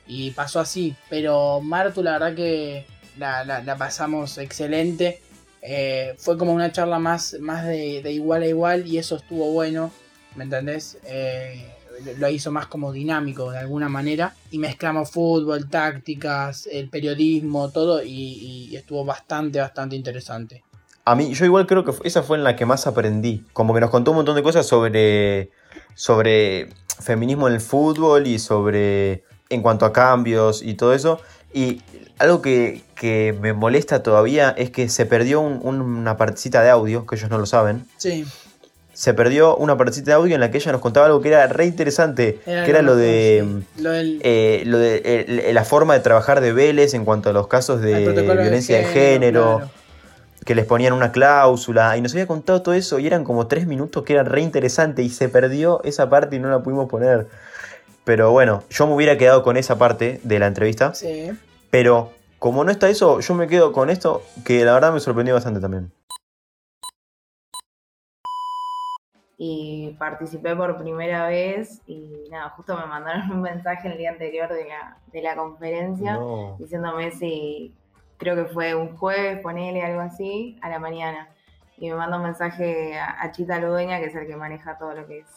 Y 0.07 0.31
pasó 0.31 0.59
así. 0.59 0.95
Pero 1.11 1.61
Martu, 1.61 2.01
la 2.01 2.13
verdad 2.13 2.33
que 2.33 2.87
la, 3.19 3.45
la- 3.45 3.61
la 3.61 3.77
pasamos 3.77 4.39
excelente. 4.39 5.21
Eh, 5.61 6.15
fue 6.17 6.39
como 6.39 6.53
una 6.53 6.71
charla 6.71 6.97
más, 6.97 7.35
más 7.39 7.67
de, 7.67 8.01
de 8.01 8.11
igual 8.13 8.41
a 8.41 8.47
igual 8.47 8.87
y 8.87 8.97
eso 8.97 9.17
estuvo 9.17 9.51
bueno. 9.51 9.91
¿Me 10.35 10.45
entendés? 10.45 10.97
Eh, 11.05 11.63
lo- 12.03 12.13
lo 12.17 12.27
hizo 12.29 12.51
más 12.51 12.65
como 12.65 12.91
dinámico 12.91 13.51
de 13.51 13.59
alguna 13.59 13.89
manera. 13.89 14.33
Y 14.49 14.57
mezclamos 14.57 15.11
fútbol, 15.11 15.69
tácticas, 15.69 16.67
el 16.71 16.89
periodismo, 16.89 17.69
todo. 17.69 18.01
Y, 18.01 18.69
y 18.71 18.75
estuvo 18.75 19.05
bastante, 19.05 19.59
bastante 19.59 19.95
interesante. 19.95 20.63
A 21.05 21.15
mí, 21.15 21.33
yo 21.33 21.45
igual 21.45 21.67
creo 21.67 21.85
que 21.85 21.93
esa 22.03 22.23
fue 22.23 22.37
en 22.37 22.43
la 22.43 22.55
que 22.55 22.65
más 22.65 22.87
aprendí. 22.87 23.43
Como 23.53 23.73
que 23.73 23.79
nos 23.79 23.91
contó 23.91 24.11
un 24.11 24.17
montón 24.17 24.35
de 24.35 24.41
cosas 24.43 24.65
sobre, 24.65 25.51
sobre 25.93 26.69
feminismo 26.99 27.47
en 27.47 27.53
el 27.53 27.61
fútbol 27.61 28.25
y 28.27 28.39
sobre 28.39 29.23
en 29.49 29.61
cuanto 29.61 29.85
a 29.85 29.93
cambios 29.93 30.63
y 30.63 30.73
todo 30.73 30.93
eso. 30.93 31.19
Y 31.53 31.81
algo 32.17 32.41
que, 32.41 32.81
que 32.95 33.35
me 33.39 33.53
molesta 33.53 34.01
todavía 34.01 34.49
es 34.57 34.71
que 34.71 34.89
se 34.89 35.05
perdió 35.05 35.41
un- 35.41 35.59
un- 35.61 35.81
una 35.81 36.17
partecita 36.17 36.63
de 36.63 36.69
audio, 36.71 37.05
que 37.05 37.15
ellos 37.15 37.29
no 37.29 37.37
lo 37.37 37.45
saben. 37.45 37.85
Sí, 37.97 38.25
Se 38.93 39.13
perdió 39.13 39.57
una 39.57 39.77
partecita 39.77 40.11
de 40.11 40.13
audio 40.15 40.35
en 40.35 40.41
la 40.41 40.51
que 40.51 40.57
ella 40.57 40.71
nos 40.71 40.79
contaba 40.79 41.05
algo 41.07 41.19
que 41.21 41.27
era 41.27 41.45
re 41.47 41.65
interesante, 41.65 42.39
que 42.63 42.69
era 42.69 42.81
lo 42.81 42.95
de... 42.95 43.43
sí. 43.75 43.83
Lo 43.83 43.91
del- 43.91 44.21
eh, 44.23 44.63
lo 44.65 44.77
de 44.77 45.01
eh, 45.03 45.51
la 45.53 45.65
forma 45.65 45.93
de 45.93 45.99
trabajar 45.99 46.39
de 46.41 46.53
Vélez 46.53 46.93
en 46.93 47.03
cuanto 47.05 47.29
a 47.29 47.33
los 47.33 47.47
casos 47.47 47.81
de 47.81 47.93
violencia 48.43 48.77
de 48.77 48.83
género, 48.93 49.57
claro. 49.57 49.71
Que 50.45 50.55
les 50.55 50.65
ponían 50.65 50.93
una 50.93 51.11
cláusula 51.11 51.97
y 51.97 52.01
nos 52.01 52.13
había 52.13 52.27
contado 52.27 52.61
todo 52.61 52.73
eso 52.75 52.99
y 52.99 53.07
eran 53.07 53.23
como 53.23 53.47
tres 53.47 53.65
minutos 53.67 54.03
que 54.03 54.13
eran 54.13 54.27
re 54.27 54.41
interesante 54.41 55.01
y 55.01 55.09
se 55.09 55.27
perdió 55.27 55.81
esa 55.83 56.09
parte 56.09 56.35
y 56.35 56.39
no 56.39 56.49
la 56.49 56.59
pudimos 56.63 56.87
poner. 56.87 57.27
Pero 58.03 58.31
bueno, 58.31 58.63
yo 58.69 58.85
me 58.87 58.93
hubiera 58.93 59.17
quedado 59.17 59.41
con 59.43 59.57
esa 59.57 59.77
parte 59.77 60.19
de 60.23 60.39
la 60.39 60.45
entrevista. 60.47 60.93
Sí. 60.93 61.31
Pero 61.71 62.11
como 62.37 62.63
no 62.63 62.69
está 62.71 62.87
eso, 62.89 63.19
yo 63.19 63.33
me 63.33 63.47
quedo 63.47 63.73
con 63.73 63.89
esto 63.89 64.21
que 64.45 64.63
la 64.63 64.73
verdad 64.73 64.93
me 64.93 64.99
sorprendió 64.99 65.33
bastante 65.33 65.59
también. 65.59 65.91
y 69.37 69.93
participé 69.99 70.55
por 70.55 70.77
primera 70.77 71.27
vez 71.27 71.81
y 71.87 72.23
nada, 72.31 72.49
justo 72.51 72.77
me 72.77 72.85
mandaron 72.85 73.29
un 73.31 73.41
mensaje 73.41 73.89
el 73.89 73.97
día 73.97 74.11
anterior 74.11 74.47
de 74.51 74.65
la, 74.65 74.97
de 75.11 75.21
la 75.21 75.35
conferencia 75.35 76.13
No. 76.13 76.55
diciéndome 76.57 77.11
si 77.11 77.73
creo 78.17 78.35
que 78.35 78.45
fue 78.45 78.75
un 78.75 78.95
jueves, 78.97 79.39
ponele 79.41 79.83
algo 79.83 80.01
así, 80.01 80.57
a 80.61 80.69
la 80.69 80.79
mañana. 80.79 81.29
Y 81.77 81.89
me 81.89 81.95
manda 81.95 82.17
un 82.17 82.23
mensaje 82.23 82.97
a, 82.97 83.21
a 83.21 83.31
Chita 83.31 83.59
Ludeña, 83.59 83.99
que 83.99 84.05
es 84.05 84.15
el 84.15 84.27
que 84.27 84.35
maneja 84.37 84.77
todo 84.77 84.93
lo 84.93 85.05
que 85.07 85.19
es 85.19 85.27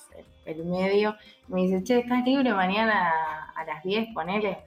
el, 0.44 0.58
el 0.58 0.64
medio. 0.66 1.16
Y 1.48 1.52
me 1.52 1.62
dice, 1.62 1.82
che, 1.82 1.98
¿estás 2.00 2.24
libre 2.24 2.52
mañana 2.54 3.50
a 3.56 3.64
las 3.64 3.82
10, 3.82 4.08
ponele? 4.14 4.58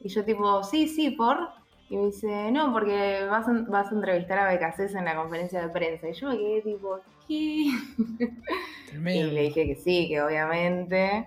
Y 0.00 0.08
yo 0.08 0.24
tipo, 0.24 0.62
sí, 0.62 0.88
sí, 0.88 1.10
por. 1.10 1.50
Y 1.90 1.96
me 1.96 2.06
dice, 2.06 2.50
no, 2.52 2.72
porque 2.72 3.26
vas 3.30 3.48
a, 3.48 3.52
vas 3.68 3.90
a 3.90 3.94
entrevistar 3.94 4.38
a 4.38 4.48
Becasés 4.48 4.94
en 4.94 5.06
la 5.06 5.16
conferencia 5.16 5.60
de 5.62 5.68
prensa. 5.70 6.08
Y 6.08 6.12
yo 6.12 6.28
me 6.28 6.36
quedé 6.38 6.62
tipo, 6.62 7.00
¿qué? 7.26 7.66
Y 8.90 8.90
Tremendo. 8.90 9.32
le 9.32 9.42
dije 9.42 9.66
que 9.66 9.74
sí, 9.76 10.08
que 10.08 10.22
obviamente. 10.22 11.26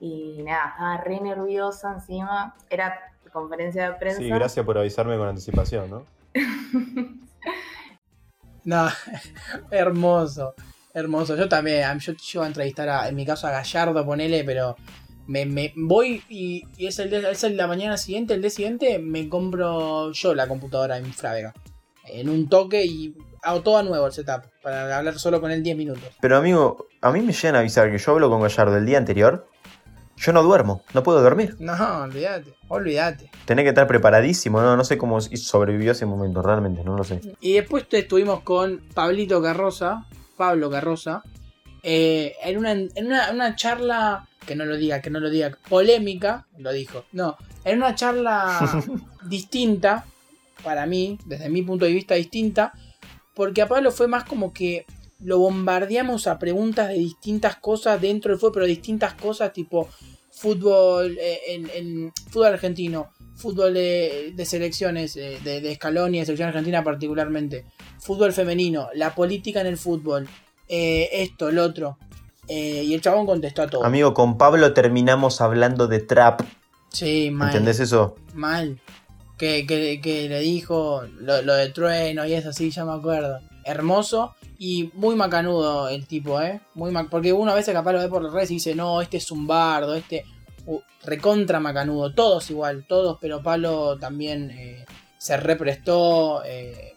Y 0.00 0.42
nada, 0.42 0.70
estaba 0.70 0.96
re 0.98 1.20
nerviosa 1.20 1.92
encima. 1.94 2.54
Era 2.70 2.98
conferencia 3.34 3.90
de 3.90 3.98
prensa. 3.98 4.20
Sí, 4.20 4.28
gracias 4.28 4.64
por 4.64 4.78
avisarme 4.78 5.18
con 5.18 5.28
anticipación, 5.28 5.90
¿no? 5.90 6.06
No, 8.64 8.88
hermoso, 9.70 10.54
hermoso. 10.94 11.36
Yo 11.36 11.48
también, 11.50 11.98
yo 11.98 12.12
llego 12.14 12.44
a 12.44 12.46
entrevistar 12.46 12.88
a, 12.88 13.08
en 13.08 13.14
mi 13.14 13.26
caso 13.26 13.46
a 13.46 13.50
Gallardo, 13.50 14.04
ponele, 14.06 14.42
pero 14.42 14.74
me, 15.26 15.44
me 15.44 15.72
voy 15.76 16.22
y, 16.30 16.64
y 16.78 16.86
es, 16.86 16.98
el 16.98 17.10
día- 17.10 17.30
es 17.30 17.44
el 17.44 17.58
la 17.58 17.66
mañana 17.66 17.98
siguiente, 17.98 18.32
el 18.32 18.40
día 18.40 18.48
siguiente 18.50 18.98
me 18.98 19.28
compro 19.28 20.12
yo 20.12 20.34
la 20.34 20.48
computadora 20.48 20.96
en 20.96 21.12
Frávega. 21.12 21.52
En 22.06 22.28
un 22.30 22.48
toque 22.48 22.84
y 22.86 23.14
hago 23.42 23.62
todo 23.62 23.76
a 23.78 23.82
nuevo 23.82 24.06
el 24.06 24.12
setup, 24.12 24.44
para 24.62 24.96
hablar 24.96 25.18
solo 25.18 25.40
con 25.42 25.50
él 25.50 25.62
10 25.62 25.76
minutos. 25.76 26.02
Pero 26.20 26.36
amigo, 26.38 26.86
a 27.02 27.10
mí 27.10 27.20
me 27.20 27.32
llegan 27.32 27.56
a 27.56 27.58
avisar 27.60 27.90
que 27.90 27.98
yo 27.98 28.12
hablo 28.12 28.30
con 28.30 28.40
Gallardo 28.40 28.76
el 28.78 28.86
día 28.86 28.96
anterior. 28.98 29.46
Yo 30.16 30.32
no 30.32 30.42
duermo, 30.42 30.82
no 30.94 31.02
puedo 31.02 31.22
dormir. 31.22 31.56
No, 31.58 32.02
olvídate, 32.02 32.54
olvídate. 32.68 33.30
Tenés 33.44 33.64
que 33.64 33.70
estar 33.70 33.86
preparadísimo, 33.86 34.60
no, 34.60 34.76
no 34.76 34.84
sé 34.84 34.96
cómo 34.96 35.20
sobrevivió 35.20 35.92
ese 35.92 36.06
momento, 36.06 36.42
realmente, 36.42 36.84
no 36.84 36.96
lo 36.96 37.04
sé. 37.04 37.20
Y 37.40 37.54
después 37.54 37.86
estuvimos 37.90 38.40
con 38.40 38.80
Pablito 38.94 39.42
Carroza, 39.42 40.06
Pablo 40.36 40.70
Carroza, 40.70 41.22
eh, 41.82 42.34
en, 42.42 42.58
una, 42.58 42.72
en 42.72 43.06
una, 43.06 43.30
una 43.30 43.56
charla, 43.56 44.28
que 44.46 44.54
no 44.54 44.64
lo 44.64 44.76
diga, 44.76 45.00
que 45.00 45.10
no 45.10 45.20
lo 45.20 45.30
diga, 45.30 45.58
polémica, 45.68 46.46
lo 46.58 46.72
dijo, 46.72 47.04
no, 47.12 47.36
en 47.64 47.78
una 47.78 47.94
charla 47.94 48.82
distinta, 49.24 50.04
para 50.62 50.86
mí, 50.86 51.18
desde 51.26 51.48
mi 51.48 51.62
punto 51.62 51.84
de 51.84 51.92
vista 51.92 52.14
distinta, 52.14 52.72
porque 53.34 53.62
a 53.62 53.68
Pablo 53.68 53.90
fue 53.90 54.08
más 54.08 54.24
como 54.24 54.52
que 54.52 54.86
lo 55.24 55.38
bombardeamos 55.38 56.26
a 56.28 56.38
preguntas 56.38 56.88
de 56.88 56.94
distintas 56.94 57.56
cosas 57.56 58.00
dentro 58.00 58.30
del 58.30 58.38
fútbol, 58.38 58.52
pero 58.54 58.66
distintas 58.66 59.14
cosas 59.14 59.52
tipo 59.52 59.88
fútbol, 60.30 61.16
eh, 61.20 61.38
en, 61.48 61.70
en 61.74 62.12
fútbol 62.30 62.48
argentino, 62.48 63.10
fútbol 63.36 63.74
de, 63.74 64.32
de 64.34 64.44
selecciones, 64.44 65.16
eh, 65.16 65.38
de, 65.42 65.60
de 65.60 65.74
Scaloni, 65.74 66.18
de 66.18 66.26
selección 66.26 66.48
argentina 66.48 66.82
particularmente, 66.84 67.64
fútbol 68.00 68.32
femenino, 68.32 68.88
la 68.94 69.14
política 69.14 69.60
en 69.60 69.68
el 69.68 69.76
fútbol, 69.78 70.28
eh, 70.68 71.08
esto, 71.12 71.48
el 71.48 71.58
otro. 71.58 71.98
Eh, 72.46 72.82
y 72.84 72.92
el 72.92 73.00
chabón 73.00 73.24
contestó 73.26 73.62
a 73.62 73.66
todo. 73.68 73.84
Amigo, 73.84 74.12
con 74.12 74.36
Pablo 74.36 74.74
terminamos 74.74 75.40
hablando 75.40 75.86
de 75.86 76.00
trap. 76.00 76.42
sí, 76.90 77.30
mal. 77.30 77.48
¿Entendés 77.48 77.80
eso? 77.80 78.16
Mal. 78.34 78.78
Que, 79.38 79.66
que- 79.66 80.00
que 80.02 80.28
le 80.28 80.40
dijo 80.40 81.02
lo, 81.20 81.40
lo 81.42 81.54
de 81.54 81.70
trueno 81.70 82.26
y 82.26 82.34
eso, 82.34 82.52
sí, 82.52 82.70
ya 82.70 82.84
me 82.84 82.92
acuerdo. 82.92 83.40
Hermoso 83.64 84.34
y 84.58 84.90
muy 84.94 85.16
macanudo 85.16 85.88
el 85.88 86.06
tipo, 86.06 86.40
¿eh? 86.40 86.60
Muy 86.74 86.90
ma- 86.90 87.08
Porque 87.10 87.32
uno 87.32 87.50
a 87.52 87.54
veces 87.54 87.74
capaz 87.74 87.92
lo 87.92 87.98
ve 87.98 88.08
por 88.08 88.22
las 88.22 88.32
redes 88.32 88.50
y 88.50 88.54
dice, 88.54 88.74
no, 88.74 89.00
este 89.00 89.16
es 89.16 89.30
un 89.30 89.46
bardo, 89.46 89.94
este 89.94 90.24
uh, 90.66 90.78
recontra 91.04 91.60
macanudo. 91.60 92.14
Todos 92.14 92.50
igual, 92.50 92.84
todos, 92.88 93.18
pero 93.20 93.42
Pablo 93.42 93.98
también 93.98 94.50
eh, 94.50 94.84
se 95.18 95.36
represtó 95.36 96.42
eh, 96.44 96.94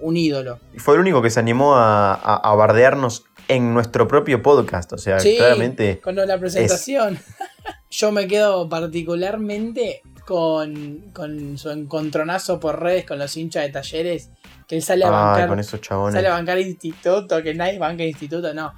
un 0.00 0.16
ídolo. 0.16 0.58
Y 0.74 0.78
fue 0.78 0.94
el 0.94 1.00
único 1.00 1.20
que 1.22 1.30
se 1.30 1.40
animó 1.40 1.74
a, 1.76 2.14
a- 2.14 2.36
a 2.36 2.54
bardearnos 2.54 3.24
en 3.48 3.72
nuestro 3.74 4.06
propio 4.08 4.42
podcast. 4.42 4.92
O 4.92 4.98
sea, 4.98 5.18
Sí, 5.20 5.36
claramente. 5.38 6.00
con 6.00 6.14
la 6.16 6.38
presentación. 6.38 7.18
Yo 7.90 8.12
me 8.12 8.26
quedo 8.28 8.68
particularmente 8.68 10.02
con, 10.28 11.10
con 11.14 11.56
su 11.56 11.70
encontronazo 11.70 12.60
por 12.60 12.82
redes 12.82 13.06
con 13.06 13.18
los 13.18 13.34
hinchas 13.34 13.62
de 13.62 13.70
talleres. 13.70 14.30
Que 14.66 14.76
él 14.76 14.82
sale 14.82 15.06
a 15.06 15.08
Ay, 15.08 15.12
bancar. 15.14 15.48
con 15.48 15.58
esos 15.58 15.80
chabones. 15.80 16.12
Sale 16.12 16.28
a 16.28 16.32
bancar 16.32 16.58
instituto, 16.58 17.42
que 17.42 17.54
nadie 17.54 17.78
banca 17.78 18.04
instituto, 18.04 18.52
no. 18.52 18.74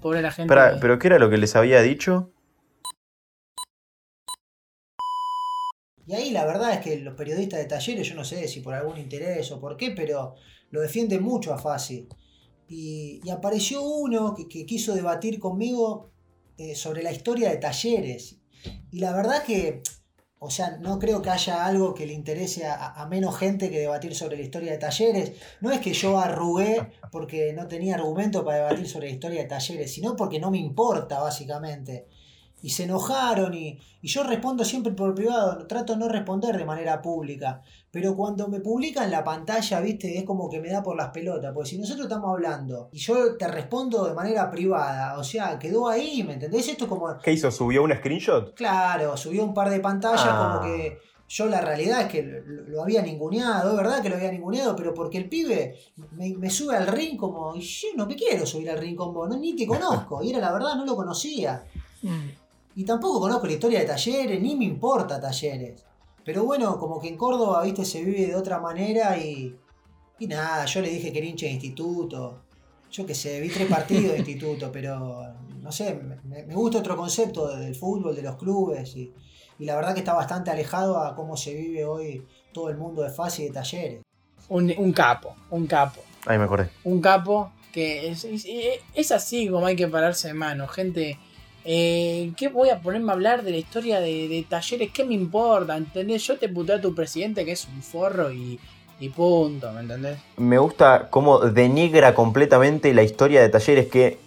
Pobre 0.00 0.22
la 0.22 0.32
gente. 0.32 0.48
Pará, 0.48 0.78
¿Pero 0.80 0.98
qué 0.98 1.08
era 1.08 1.18
lo 1.18 1.28
que 1.28 1.36
les 1.36 1.54
había 1.56 1.82
dicho? 1.82 2.30
Y 6.06 6.14
ahí 6.14 6.30
la 6.30 6.46
verdad 6.46 6.72
es 6.72 6.78
que 6.80 6.96
los 7.00 7.14
periodistas 7.14 7.60
de 7.60 7.66
talleres, 7.66 8.08
yo 8.08 8.14
no 8.14 8.24
sé 8.24 8.48
si 8.48 8.60
por 8.60 8.72
algún 8.72 8.96
interés 8.96 9.52
o 9.52 9.60
por 9.60 9.76
qué, 9.76 9.90
pero 9.90 10.36
lo 10.70 10.80
defienden 10.80 11.22
mucho 11.22 11.52
a 11.52 11.58
Fasi. 11.58 12.08
Y, 12.66 13.20
y 13.22 13.28
apareció 13.28 13.82
uno 13.82 14.34
que, 14.34 14.48
que 14.48 14.64
quiso 14.64 14.94
debatir 14.94 15.38
conmigo 15.38 16.12
eh, 16.56 16.74
sobre 16.74 17.02
la 17.02 17.12
historia 17.12 17.50
de 17.50 17.58
talleres. 17.58 18.38
Y 18.90 19.00
la 19.00 19.14
verdad 19.14 19.42
que, 19.42 19.82
o 20.44 20.50
sea, 20.50 20.76
no 20.78 20.98
creo 20.98 21.22
que 21.22 21.30
haya 21.30 21.64
algo 21.64 21.94
que 21.94 22.06
le 22.06 22.12
interese 22.12 22.66
a, 22.66 23.06
menos 23.08 23.38
gente 23.38 23.70
que 23.70 23.80
debatir 23.80 24.14
sobre 24.14 24.36
la 24.36 24.42
historia 24.42 24.72
de 24.72 24.78
talleres. 24.78 25.32
No 25.62 25.70
es 25.70 25.80
que 25.80 25.94
yo 25.94 26.18
arrugué 26.18 26.92
porque 27.10 27.54
no 27.54 27.66
tenía 27.66 27.94
argumento 27.94 28.44
para 28.44 28.58
debatir 28.58 28.86
sobre 28.86 29.08
la 29.08 29.14
historia 29.14 29.42
de 29.42 29.48
talleres, 29.48 29.92
sino 29.92 30.16
porque 30.16 30.38
no 30.38 30.50
me 30.50 30.58
importa, 30.58 31.20
básicamente 31.20 32.06
y 32.64 32.70
se 32.70 32.84
enojaron 32.84 33.52
y, 33.52 33.78
y 34.00 34.08
yo 34.08 34.22
respondo 34.22 34.64
siempre 34.64 34.92
por 34.94 35.14
privado, 35.14 35.66
trato 35.66 35.92
de 35.92 35.98
no 35.98 36.08
responder 36.08 36.56
de 36.56 36.64
manera 36.64 37.02
pública, 37.02 37.60
pero 37.90 38.16
cuando 38.16 38.48
me 38.48 38.60
publican 38.60 39.10
la 39.10 39.22
pantalla, 39.22 39.80
viste, 39.80 40.16
es 40.16 40.24
como 40.24 40.48
que 40.48 40.60
me 40.60 40.70
da 40.70 40.82
por 40.82 40.96
las 40.96 41.10
pelotas, 41.10 41.52
porque 41.52 41.68
si 41.68 41.78
nosotros 41.78 42.06
estamos 42.06 42.30
hablando 42.30 42.88
y 42.90 42.98
yo 42.98 43.36
te 43.36 43.46
respondo 43.48 44.06
de 44.06 44.14
manera 44.14 44.50
privada, 44.50 45.18
o 45.18 45.22
sea, 45.22 45.58
quedó 45.58 45.88
ahí, 45.88 46.22
¿me 46.22 46.32
entendés? 46.32 46.66
Esto 46.66 46.84
es 46.84 46.88
como, 46.88 47.18
¿Qué 47.22 47.32
hizo? 47.32 47.50
¿Subió 47.50 47.82
un 47.82 47.92
screenshot? 47.92 48.54
claro, 48.54 49.14
subió 49.18 49.44
un 49.44 49.52
par 49.52 49.68
de 49.68 49.80
pantallas 49.80 50.26
Ah. 50.26 50.58
como 50.62 50.66
que 50.72 50.98
yo 51.28 51.46
la 51.46 51.60
realidad 51.60 52.00
es 52.00 52.08
que 52.08 52.22
lo, 52.22 52.82
había 52.82 53.02
ninguneado, 53.02 53.72
es 53.72 53.76
verdad 53.76 54.00
que 54.02 54.08
lo 54.08 54.16
había 54.16 54.32
ninguneado, 54.32 54.74
pero 54.74 54.94
porque 54.94 55.18
el 55.18 55.28
pibe 55.28 55.74
me, 56.12 56.34
me 56.38 56.48
sube 56.48 56.74
al 56.76 56.86
ring 56.86 57.18
como, 57.18 57.54
y 57.56 57.60
yo 57.60 57.88
no 57.96 58.06
me 58.06 58.16
quiero 58.16 58.46
subir 58.46 58.70
al 58.70 58.78
ring 58.78 58.96
con 58.96 59.12
vos, 59.12 59.28
no, 59.28 59.36
ni 59.36 59.54
te 59.54 59.66
conozco, 59.66 60.22
y 60.22 60.30
era 60.30 60.38
la 60.38 60.52
verdad, 60.52 60.76
no 60.76 60.86
lo 60.86 60.96
conocía. 60.96 61.62
Y 62.76 62.84
tampoco 62.84 63.20
conozco 63.20 63.46
la 63.46 63.52
historia 63.52 63.80
de 63.80 63.86
Talleres, 63.86 64.40
ni 64.42 64.56
me 64.56 64.64
importa 64.64 65.20
Talleres. 65.20 65.84
Pero 66.24 66.44
bueno, 66.44 66.78
como 66.78 67.00
que 67.00 67.08
en 67.08 67.16
Córdoba, 67.16 67.62
viste, 67.62 67.84
se 67.84 68.02
vive 68.02 68.26
de 68.26 68.34
otra 68.36 68.58
manera 68.58 69.16
y. 69.18 69.56
Y 70.18 70.26
nada, 70.28 70.64
yo 70.66 70.80
le 70.80 70.88
dije 70.90 71.12
que 71.12 71.18
era 71.18 71.26
hincha 71.26 71.46
de 71.46 71.52
instituto. 71.52 72.42
Yo 72.90 73.04
qué 73.04 73.14
sé, 73.14 73.40
vi 73.40 73.48
tres 73.48 73.68
partidos 73.68 74.12
de 74.12 74.18
instituto, 74.18 74.70
pero 74.72 75.22
no 75.60 75.72
sé, 75.72 75.94
me, 76.24 76.44
me 76.44 76.54
gusta 76.54 76.78
otro 76.78 76.96
concepto 76.96 77.48
del 77.56 77.74
fútbol, 77.74 78.14
de 78.14 78.22
los 78.22 78.36
clubes. 78.36 78.94
Y, 78.96 79.12
y 79.58 79.64
la 79.64 79.74
verdad 79.76 79.92
que 79.92 80.00
está 80.00 80.14
bastante 80.14 80.50
alejado 80.50 80.98
a 80.98 81.14
cómo 81.14 81.36
se 81.36 81.52
vive 81.54 81.84
hoy 81.84 82.24
todo 82.52 82.70
el 82.70 82.76
mundo 82.76 83.02
de 83.02 83.10
fase 83.10 83.42
y 83.42 83.46
de 83.46 83.52
talleres. 83.52 84.00
Un, 84.48 84.72
un 84.78 84.92
capo, 84.92 85.34
un 85.50 85.66
capo. 85.66 86.00
Ahí 86.26 86.38
me 86.38 86.44
acordé. 86.44 86.70
Un 86.84 87.00
capo 87.00 87.50
que 87.72 88.08
es, 88.10 88.24
es- 88.24 88.46
es 88.94 89.12
así 89.12 89.48
como 89.48 89.66
hay 89.66 89.74
que 89.76 89.88
pararse 89.88 90.28
de 90.28 90.34
mano. 90.34 90.68
Gente, 90.68 91.18
eh, 91.64 92.32
¿qué 92.36 92.48
voy 92.48 92.70
a 92.70 92.80
ponerme 92.80 93.10
a 93.10 93.14
hablar 93.14 93.42
de 93.42 93.50
la 93.50 93.56
historia 93.56 94.00
de, 94.00 94.28
de 94.28 94.46
talleres? 94.48 94.90
¿Qué 94.92 95.04
me 95.04 95.14
importa? 95.14 95.76
¿Entendés? 95.76 96.26
Yo 96.26 96.38
te 96.38 96.48
puteo 96.48 96.76
a 96.76 96.80
tu 96.80 96.94
presidente 96.94 97.44
que 97.44 97.52
es 97.52 97.66
un 97.66 97.82
forro 97.82 98.30
y, 98.32 98.60
y 99.00 99.08
punto, 99.08 99.72
¿me 99.72 99.80
entendés? 99.80 100.18
Me 100.36 100.58
gusta 100.58 101.08
cómo 101.10 101.40
denigra 101.40 102.14
completamente 102.14 102.92
la 102.92 103.02
historia 103.02 103.40
de 103.42 103.48
talleres 103.48 103.86
que 103.86 104.18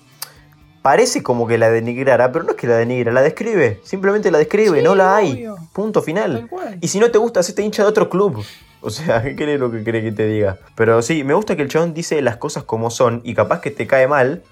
parece 0.81 1.21
como 1.21 1.47
que 1.47 1.57
la 1.57 1.69
denigrara, 1.69 2.31
pero 2.31 2.45
no 2.45 2.51
es 2.51 2.57
que 2.57 2.65
la 2.65 2.77
denigra, 2.77 3.11
la 3.11 3.21
describe. 3.21 3.81
Simplemente 3.83 4.31
la 4.31 4.37
describe, 4.37 4.79
Sí, 4.79 4.83
no 4.83 4.95
la 4.95 5.17
hay. 5.17 5.45
Punto 5.73 6.01
final. 6.01 6.49
Y 6.81 6.87
si 6.87 6.99
no 6.99 7.11
te 7.11 7.17
gusta, 7.17 7.41
hacete 7.41 7.61
hincha 7.61 7.83
de 7.83 7.89
otro 7.89 8.09
club. 8.09 8.43
O 8.81 8.89
sea, 8.89 9.21
¿qué 9.23 9.35
querés 9.35 9.59
lo 9.59 9.69
que 9.69 9.83
cree 9.83 10.01
que 10.01 10.11
te 10.11 10.25
diga? 10.25 10.57
Pero 10.75 11.01
sí, 11.01 11.23
me 11.23 11.33
gusta 11.33 11.55
que 11.55 11.61
el 11.61 11.67
chabón 11.67 11.93
dice 11.93 12.21
las 12.21 12.37
cosas 12.37 12.63
como 12.63 12.89
son 12.89 13.21
y 13.23 13.33
capaz 13.33 13.61
que 13.61 13.69
te 13.69 13.85
cae 13.85 14.07
mal, 14.07 14.43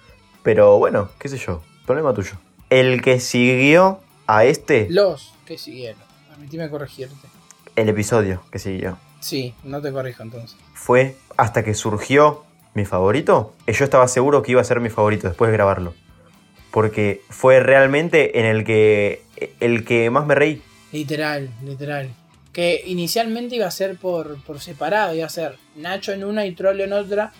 pero 0.44 0.78
bueno, 0.78 1.10
qué 1.20 1.30
sé 1.30 1.38
yo, 1.38 1.62
problema 1.86 2.14
tuyo. 2.14 2.34
El 2.80 3.02
que 3.02 3.20
siguió 3.20 4.00
a 4.28 4.44
este, 4.46 4.88
Los 4.90 5.34
que 5.46 5.58
siguieron. 5.58 6.02
Permitime 6.30 6.70
corregirte. 6.70 7.28
el 7.76 7.90
episodio 7.90 8.42
que 8.52 8.60
siguió. 8.60 8.98
Sí, 9.20 9.54
no 9.64 9.82
te 9.82 9.92
corrijo 9.92 10.24
entonces. 10.24 10.58
fue 10.74 11.16
hasta 11.38 11.64
que 11.64 11.74
surgió 11.74 12.44
mi 12.74 12.86
favorito, 12.86 13.54
eh, 13.68 13.74
yo 13.74 13.86
estaba 13.86 14.08
seguro 14.08 14.42
que 14.44 14.52
iba 14.52 14.62
a 14.62 14.64
ser 14.66 14.80
mi 14.82 14.90
favorito 14.90 15.28
después 15.28 15.50
de 15.50 15.54
grabarlo. 15.58 15.94
Porque 16.72 17.22
fue 17.30 17.60
realmente 17.62 18.40
en 18.40 18.46
el 18.46 18.66
que 18.66 19.22
el 19.62 19.86
que 19.86 20.10
más 20.10 20.26
me 20.26 20.36
reí. 20.36 20.62
Literal, 20.92 21.50
literal. 21.64 22.10
Que 22.52 22.84
inicialmente 22.86 23.56
iba 23.56 23.68
a 23.68 23.72
ser 23.72 23.98
por, 23.98 24.42
por 24.44 24.60
separado, 24.60 25.16
iba 25.16 25.26
a 25.26 25.30
ser 25.30 25.58
Nacho 25.78 26.12
en 26.12 26.24
una 26.26 26.46
y 26.46 26.54
Troll 26.54 26.82
en 26.82 26.92
otra. 26.94 27.32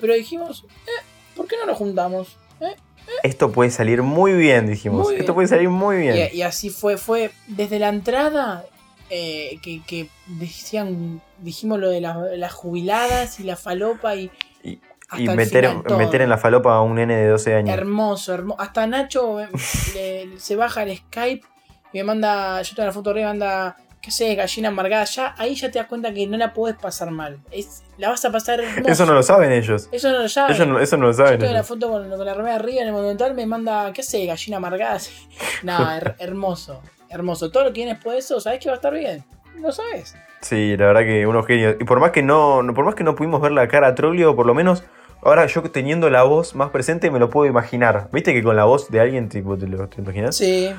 Pero 0.00 0.12
dijimos, 0.14 0.64
eh, 0.86 1.04
¿por 1.34 1.46
qué 1.46 1.56
no 1.58 1.66
nos 1.66 1.78
juntamos? 1.78 2.36
Eh, 2.60 2.76
Esto 3.22 3.52
puede 3.52 3.70
salir 3.70 4.02
muy 4.02 4.32
bien, 4.32 4.66
dijimos. 4.66 5.02
Muy 5.04 5.12
bien. 5.14 5.20
Esto 5.22 5.34
puede 5.34 5.48
salir 5.48 5.68
muy 5.68 5.96
bien. 5.98 6.28
Y, 6.32 6.36
y 6.38 6.42
así 6.42 6.70
fue, 6.70 6.96
fue 6.96 7.30
desde 7.46 7.78
la 7.78 7.88
entrada 7.88 8.64
eh, 9.10 9.58
que, 9.62 9.82
que 9.86 10.08
decían, 10.26 11.20
dijimos 11.38 11.78
lo 11.78 11.88
de 11.90 12.00
la- 12.00 12.16
las 12.36 12.52
jubiladas 12.52 13.38
y 13.40 13.44
la 13.44 13.56
falopa 13.56 14.14
y, 14.16 14.30
Y, 14.64 14.80
hasta 15.08 15.22
y 15.22 15.26
el 15.28 15.36
meter, 15.36 15.66
final 15.68 15.82
todo. 15.84 15.98
meter 15.98 16.22
en 16.22 16.30
la 16.30 16.38
falopa 16.38 16.74
a 16.74 16.80
un 16.82 16.94
nene 16.96 17.16
de 17.16 17.28
12 17.28 17.54
años. 17.54 17.76
hermoso, 17.76 18.32
hermoso. 18.34 18.60
Hasta 18.60 18.86
Nacho 18.86 19.40
eh, 19.40 19.48
le- 19.94 20.40
se 20.40 20.56
baja 20.56 20.82
el 20.82 20.96
Skype 20.96 21.46
y 21.92 21.98
me 21.98 22.04
manda, 22.04 22.60
yo 22.62 22.74
tengo 22.74 22.86
la 22.86 22.92
foto 22.92 23.10
arriba, 23.10 23.26
me 23.32 23.38
manda, 23.38 23.76
qué 24.02 24.10
sé, 24.10 24.34
gallina 24.34 24.68
amargada. 24.68 25.04
Ya, 25.04 25.34
ahí 25.38 25.54
ya 25.54 25.70
te 25.70 25.78
das 25.78 25.86
cuenta 25.88 26.12
que 26.12 26.26
no 26.26 26.36
la 26.36 26.52
puedes 26.52 26.76
pasar 26.76 27.10
mal. 27.12 27.38
Es, 27.50 27.82
la 27.96 28.08
vas 28.10 28.22
a 28.24 28.30
pasar. 28.32 28.60
Eso 28.84 29.06
no 29.06 29.14
lo 29.14 29.22
saben 29.22 29.52
ellos. 29.52 29.88
Eso 29.92 30.10
no 30.10 30.18
lo 30.18 30.28
saben. 30.28 30.54
Eso 30.54 30.66
no, 30.66 30.78
eso 30.80 30.96
no 30.96 31.06
lo 31.06 31.12
Yo 31.12 31.16
saben 31.18 31.38
tengo 31.38 31.52
la 31.52 31.58
ellos. 31.60 31.68
foto 31.68 31.88
con, 31.88 32.10
con 32.10 32.26
la 32.26 32.34
remera 32.34 32.56
arriba 32.56 32.82
en 32.82 32.88
el 32.88 32.92
monumental, 32.92 33.34
me 33.34 33.46
manda, 33.46 33.92
¿qué 33.94 34.02
sé? 34.02 34.26
Gallina 34.26 34.58
amargada. 34.58 34.98
No, 35.62 35.78
her- 35.78 36.16
hermoso, 36.18 36.82
hermoso. 37.08 37.50
Todo 37.52 37.62
lo 37.64 37.68
que 37.70 37.76
viene 37.80 37.94
después 37.94 38.14
de 38.14 38.18
eso, 38.18 38.40
¿sabes 38.40 38.58
que 38.58 38.68
va 38.68 38.72
a 38.74 38.76
estar 38.76 38.92
bien? 38.92 39.24
¿Lo 39.60 39.70
sabes? 39.70 40.16
Sí, 40.40 40.76
la 40.76 40.86
verdad 40.86 41.02
que 41.02 41.24
unos 41.26 41.46
genios. 41.46 41.76
Y 41.78 41.84
por 41.84 42.00
más 42.00 42.10
que 42.10 42.22
no, 42.22 42.62
no- 42.64 42.74
por 42.74 42.84
más 42.84 42.96
que 42.96 43.04
no 43.04 43.14
pudimos 43.14 43.40
ver 43.40 43.52
la 43.52 43.68
cara 43.68 43.86
a 43.88 43.94
Trollio, 43.94 44.34
por 44.34 44.46
lo 44.46 44.54
menos 44.54 44.82
ahora 45.22 45.46
yo 45.46 45.62
teniendo 45.70 46.10
la 46.10 46.24
voz 46.24 46.56
más 46.56 46.70
presente 46.70 47.08
me 47.12 47.20
lo 47.20 47.30
puedo 47.30 47.48
imaginar. 47.48 48.08
¿Viste 48.12 48.32
que 48.32 48.42
con 48.42 48.56
la 48.56 48.64
voz 48.64 48.90
de 48.90 48.98
alguien 48.98 49.28
tipo, 49.28 49.56
te 49.56 49.68
lo 49.68 49.86
te 49.88 50.00
imaginas? 50.00 50.36
Sí. 50.36 50.74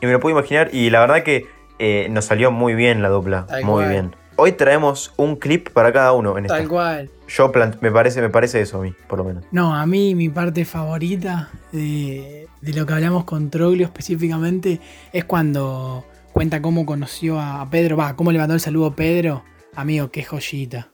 Y 0.00 0.06
me 0.06 0.12
lo 0.12 0.20
puedo 0.20 0.38
imaginar 0.38 0.68
y 0.72 0.90
la 0.90 1.00
verdad 1.00 1.24
que 1.24 1.48
eh, 1.78 2.08
nos 2.10 2.24
salió 2.26 2.50
muy 2.50 2.74
bien 2.74 3.02
la 3.02 3.08
dupla. 3.08 3.46
Tal 3.46 3.64
muy 3.64 3.74
cual. 3.84 3.88
bien. 3.90 4.16
Hoy 4.40 4.52
traemos 4.52 5.12
un 5.16 5.34
clip 5.36 5.70
para 5.70 5.92
cada 5.92 6.12
uno 6.12 6.38
en 6.38 6.46
Tal 6.46 6.58
esta. 6.58 6.68
cual. 6.68 7.10
Yo 7.26 7.50
plant- 7.52 7.78
me 7.80 7.90
parece, 7.90 8.20
me 8.20 8.30
parece 8.30 8.60
eso 8.60 8.78
a 8.78 8.82
mí, 8.82 8.94
por 9.08 9.18
lo 9.18 9.24
menos. 9.24 9.44
No, 9.50 9.74
a 9.74 9.84
mí 9.86 10.14
mi 10.14 10.28
parte 10.28 10.64
favorita 10.64 11.50
de, 11.72 12.46
de 12.60 12.72
lo 12.72 12.86
que 12.86 12.92
hablamos 12.92 13.24
con 13.24 13.50
Troglio 13.50 13.84
específicamente 13.86 14.80
es 15.12 15.24
cuando 15.24 16.04
cuenta 16.32 16.62
cómo 16.62 16.86
conoció 16.86 17.40
a 17.40 17.68
Pedro, 17.68 17.96
va, 17.96 18.14
cómo 18.14 18.30
le 18.30 18.38
mandó 18.38 18.54
el 18.54 18.60
saludo 18.60 18.86
a 18.86 18.94
Pedro. 18.94 19.42
Amigo, 19.74 20.10
qué 20.12 20.22
joyita. 20.22 20.90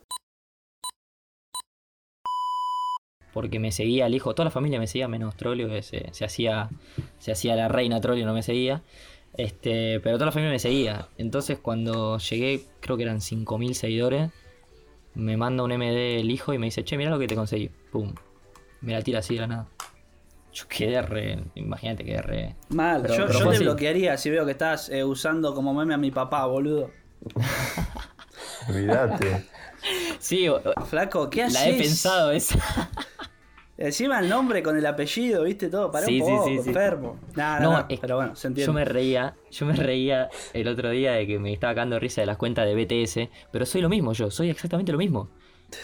porque 3.33 3.59
me 3.59 3.73
seguía 3.73 4.07
el 4.07 4.15
hijo, 4.15 4.33
toda 4.35 4.45
la 4.45 4.51
familia 4.53 4.79
me 4.79 4.87
seguía 4.87 5.09
menos 5.09 5.37
Trolio, 5.37 5.69
que 5.69 5.83
se, 5.83 6.07
se 6.13 6.25
hacía 6.25 6.69
se 7.19 7.33
hacía 7.33 7.57
la 7.57 7.67
reina 7.67 8.01
Trolio, 8.01 8.25
no 8.27 8.33
me 8.33 8.45
seguía. 8.45 8.83
Este, 9.37 10.01
pero 10.01 10.17
toda 10.17 10.27
la 10.27 10.33
familia 10.33 10.53
me 10.53 10.59
seguía. 10.59 11.09
Entonces 11.19 11.59
cuando 11.61 12.19
llegué, 12.19 12.63
creo 12.81 12.97
que 12.97 13.03
eran 13.03 13.21
5000 13.21 13.75
seguidores, 13.75 14.31
me 15.15 15.37
manda 15.37 15.63
un 15.65 15.73
MD 15.73 16.21
el 16.21 16.31
hijo 16.31 16.53
y 16.55 16.59
me 16.59 16.67
dice, 16.67 16.85
"Che, 16.85 16.97
mira 16.97 17.11
lo 17.11 17.19
que 17.19 17.27
te 17.27 17.35
conseguí." 17.35 17.71
Pum. 17.91 18.15
Me 18.81 18.93
la 18.93 19.03
tira 19.03 19.19
así 19.21 19.35
de 19.35 19.41
la 19.41 19.47
nada. 19.47 19.67
Yo 20.53 20.67
quedé 20.69 21.03
re, 21.03 21.43
imagínate 21.57 22.05
quedé 22.05 22.23
re 22.23 22.55
Mal, 22.69 23.03
Pero- 23.03 23.15
yo, 23.15 23.27
pero 23.27 23.39
yo 23.41 23.49
te 23.51 23.55
así. 23.57 23.65
bloquearía 23.65 24.17
si 24.17 24.31
veo 24.31 24.45
que 24.45 24.53
estás 24.53 24.89
eh, 24.89 25.03
usando 25.03 25.53
como 25.53 25.75
meme 25.75 25.95
a 25.95 25.99
mi 25.99 26.13
papá, 26.13 26.47
boludo. 26.47 26.91
Olvídate. 28.69 29.47
Sí, 30.19 30.47
Flaco, 30.87 31.29
¿qué 31.29 31.43
haces? 31.43 31.61
la 31.61 31.69
he 31.69 31.75
pensado 31.77 32.31
esa. 32.31 32.57
Encima 33.77 34.21
el 34.21 34.29
nombre 34.29 34.63
con 34.63 34.77
el 34.77 34.87
apellido, 34.87 35.43
viste 35.43 35.69
todo, 35.69 35.91
para 35.91 36.07
Sí, 36.07 36.21
un 36.21 36.27
sí, 36.27 36.33
poco, 36.33 36.45
sí, 36.47 36.59
sí. 36.63 36.69
enfermo. 36.71 37.19
Nah, 37.35 37.59
No, 37.61 37.73
no, 37.73 37.79
no, 37.81 37.87
es- 37.89 37.99
pero 38.01 38.17
bueno, 38.17 38.37
se 38.37 38.47
entiende. 38.47 38.67
Yo 38.69 38.73
me 38.73 38.85
reía, 38.85 39.35
yo 39.51 39.67
me 39.67 39.73
reía 39.75 40.29
el 40.53 40.69
otro 40.69 40.91
día 40.91 41.13
de 41.13 41.27
que 41.27 41.39
me 41.41 41.53
estaba 41.53 41.75
cagando 41.75 41.99
risa 41.99 42.21
de 42.21 42.27
las 42.27 42.37
cuentas 42.37 42.67
de 42.67 42.75
BTS, 42.75 43.31
pero 43.51 43.67
soy 43.67 43.81
lo 43.81 43.89
mismo 43.89 44.13
yo, 44.13 44.31
soy 44.31 44.51
exactamente 44.51 44.93
lo 44.93 44.99
mismo. 44.99 45.29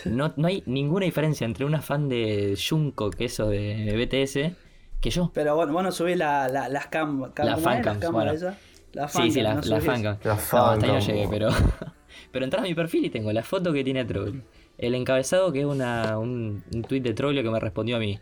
No, 0.05 0.33
no 0.37 0.46
hay 0.46 0.62
ninguna 0.66 1.05
diferencia 1.07 1.44
entre 1.44 1.64
una 1.64 1.83
fan 1.83 2.09
de 2.09 2.57
Jungkook, 2.57 3.16
eso 3.20 3.48
de, 3.48 3.59
de 3.85 3.96
BTS, 3.96 4.55
que 5.00 5.11
yo. 5.11 5.33
Pero 5.35 5.57
bueno, 5.57 5.72
vos 5.72 5.83
no 5.83 5.90
subís 5.90 6.16
la, 6.16 6.48
la, 6.48 6.68
las 6.68 6.87
cam, 6.87 7.22
cam- 7.35 7.44
La 7.44 7.55
¿cómo 7.57 7.70
es? 7.70 7.74
fancams, 7.76 7.87
Las 7.87 7.98
cámaras 7.98 8.40
bueno. 8.40 8.55
esas. 8.55 8.59
La 8.92 9.09
Sí, 9.09 9.31
sí, 9.31 9.40
fancam, 9.42 9.42
la, 9.42 9.55
no 9.55 9.61
la 9.62 9.81
fancam. 9.81 10.16
La 10.22 10.35
No, 10.53 10.66
hasta 10.70 10.87
ahí 10.87 10.92
no 10.92 10.98
llegué, 11.00 11.29
pero. 11.29 11.48
pero 12.33 12.44
entras 12.44 12.62
a 12.62 12.66
mi 12.66 12.74
perfil 12.74 13.05
y 13.07 13.11
tengo 13.11 13.33
la 13.33 13.42
foto 13.42 13.72
que 13.72 13.83
tiene 13.83 14.05
Troll. 14.05 14.42
El 14.81 14.95
encabezado 14.97 15.53
que 15.53 15.61
es 15.61 15.66
una, 15.66 16.19
un, 16.19 16.64
un 16.75 16.83
tweet 16.85 17.03
de 17.03 17.14
Trollio 17.14 17.43
que 17.45 17.51
me 17.51 17.61
respondió 17.61 17.97
a 17.97 18.01
mí. 18.01 18.21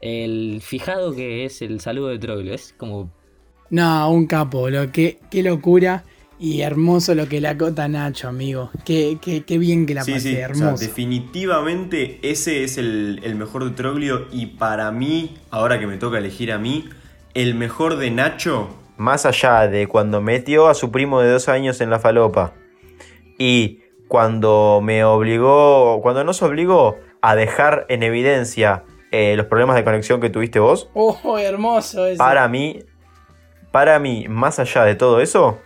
El 0.00 0.60
fijado 0.62 1.14
que 1.14 1.44
es 1.46 1.62
el 1.62 1.80
saludo 1.80 2.08
de 2.08 2.18
Trollio. 2.20 2.54
Es 2.54 2.74
como 2.78 3.12
No, 3.70 4.10
un 4.10 4.26
capo, 4.26 4.70
lo 4.70 4.90
que, 4.92 5.20
qué 5.30 5.42
locura 5.42 6.04
y 6.38 6.60
hermoso 6.62 7.14
lo 7.14 7.28
que 7.28 7.40
le 7.40 7.48
acota 7.48 7.88
Nacho, 7.88 8.28
amigo. 8.28 8.70
Qué, 8.84 9.18
qué, 9.20 9.44
qué 9.44 9.58
bien 9.58 9.86
que 9.86 9.94
la 9.94 10.04
Sí, 10.04 10.12
pasé, 10.12 10.42
sí, 10.44 10.44
o 10.50 10.54
sea, 10.54 10.72
hermoso. 10.72 10.76
definitivamente 10.76 12.20
ese 12.22 12.64
es 12.64 12.76
el, 12.78 13.20
el 13.24 13.34
mejor 13.34 13.64
de 13.64 13.70
Troglio 13.70 14.26
y 14.30 14.46
para 14.46 14.90
mí, 14.92 15.38
ahora 15.50 15.78
que 15.80 15.86
me 15.86 15.96
toca 15.96 16.18
elegir 16.18 16.52
a 16.52 16.58
mí, 16.58 16.88
el 17.34 17.54
mejor 17.54 17.96
de 17.96 18.10
Nacho. 18.10 18.68
Más 18.98 19.26
allá 19.26 19.68
de 19.68 19.86
cuando 19.88 20.20
metió 20.22 20.68
a 20.68 20.74
su 20.74 20.90
primo 20.90 21.20
de 21.20 21.30
dos 21.30 21.48
años 21.48 21.80
en 21.80 21.90
la 21.90 21.98
falopa 21.98 22.54
y 23.38 23.80
cuando 24.08 24.80
me 24.82 25.04
obligó, 25.04 26.00
cuando 26.02 26.24
nos 26.24 26.42
obligó 26.42 26.96
a 27.22 27.34
dejar 27.34 27.86
en 27.88 28.02
evidencia 28.02 28.84
eh, 29.12 29.34
los 29.36 29.46
problemas 29.46 29.76
de 29.76 29.84
conexión 29.84 30.20
que 30.20 30.30
tuviste 30.30 30.58
vos, 30.58 30.88
Oh, 30.94 31.38
hermoso 31.38 32.06
ese. 32.06 32.18
para 32.18 32.46
mí, 32.48 32.84
para 33.72 33.98
mí, 33.98 34.26
más 34.28 34.58
allá 34.58 34.84
de 34.84 34.94
todo 34.94 35.20
eso, 35.20 35.58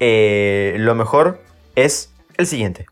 eh, 0.00 0.74
lo 0.78 0.94
mejor 0.94 1.40
es 1.74 2.12
el 2.36 2.46
siguiente. 2.46 2.86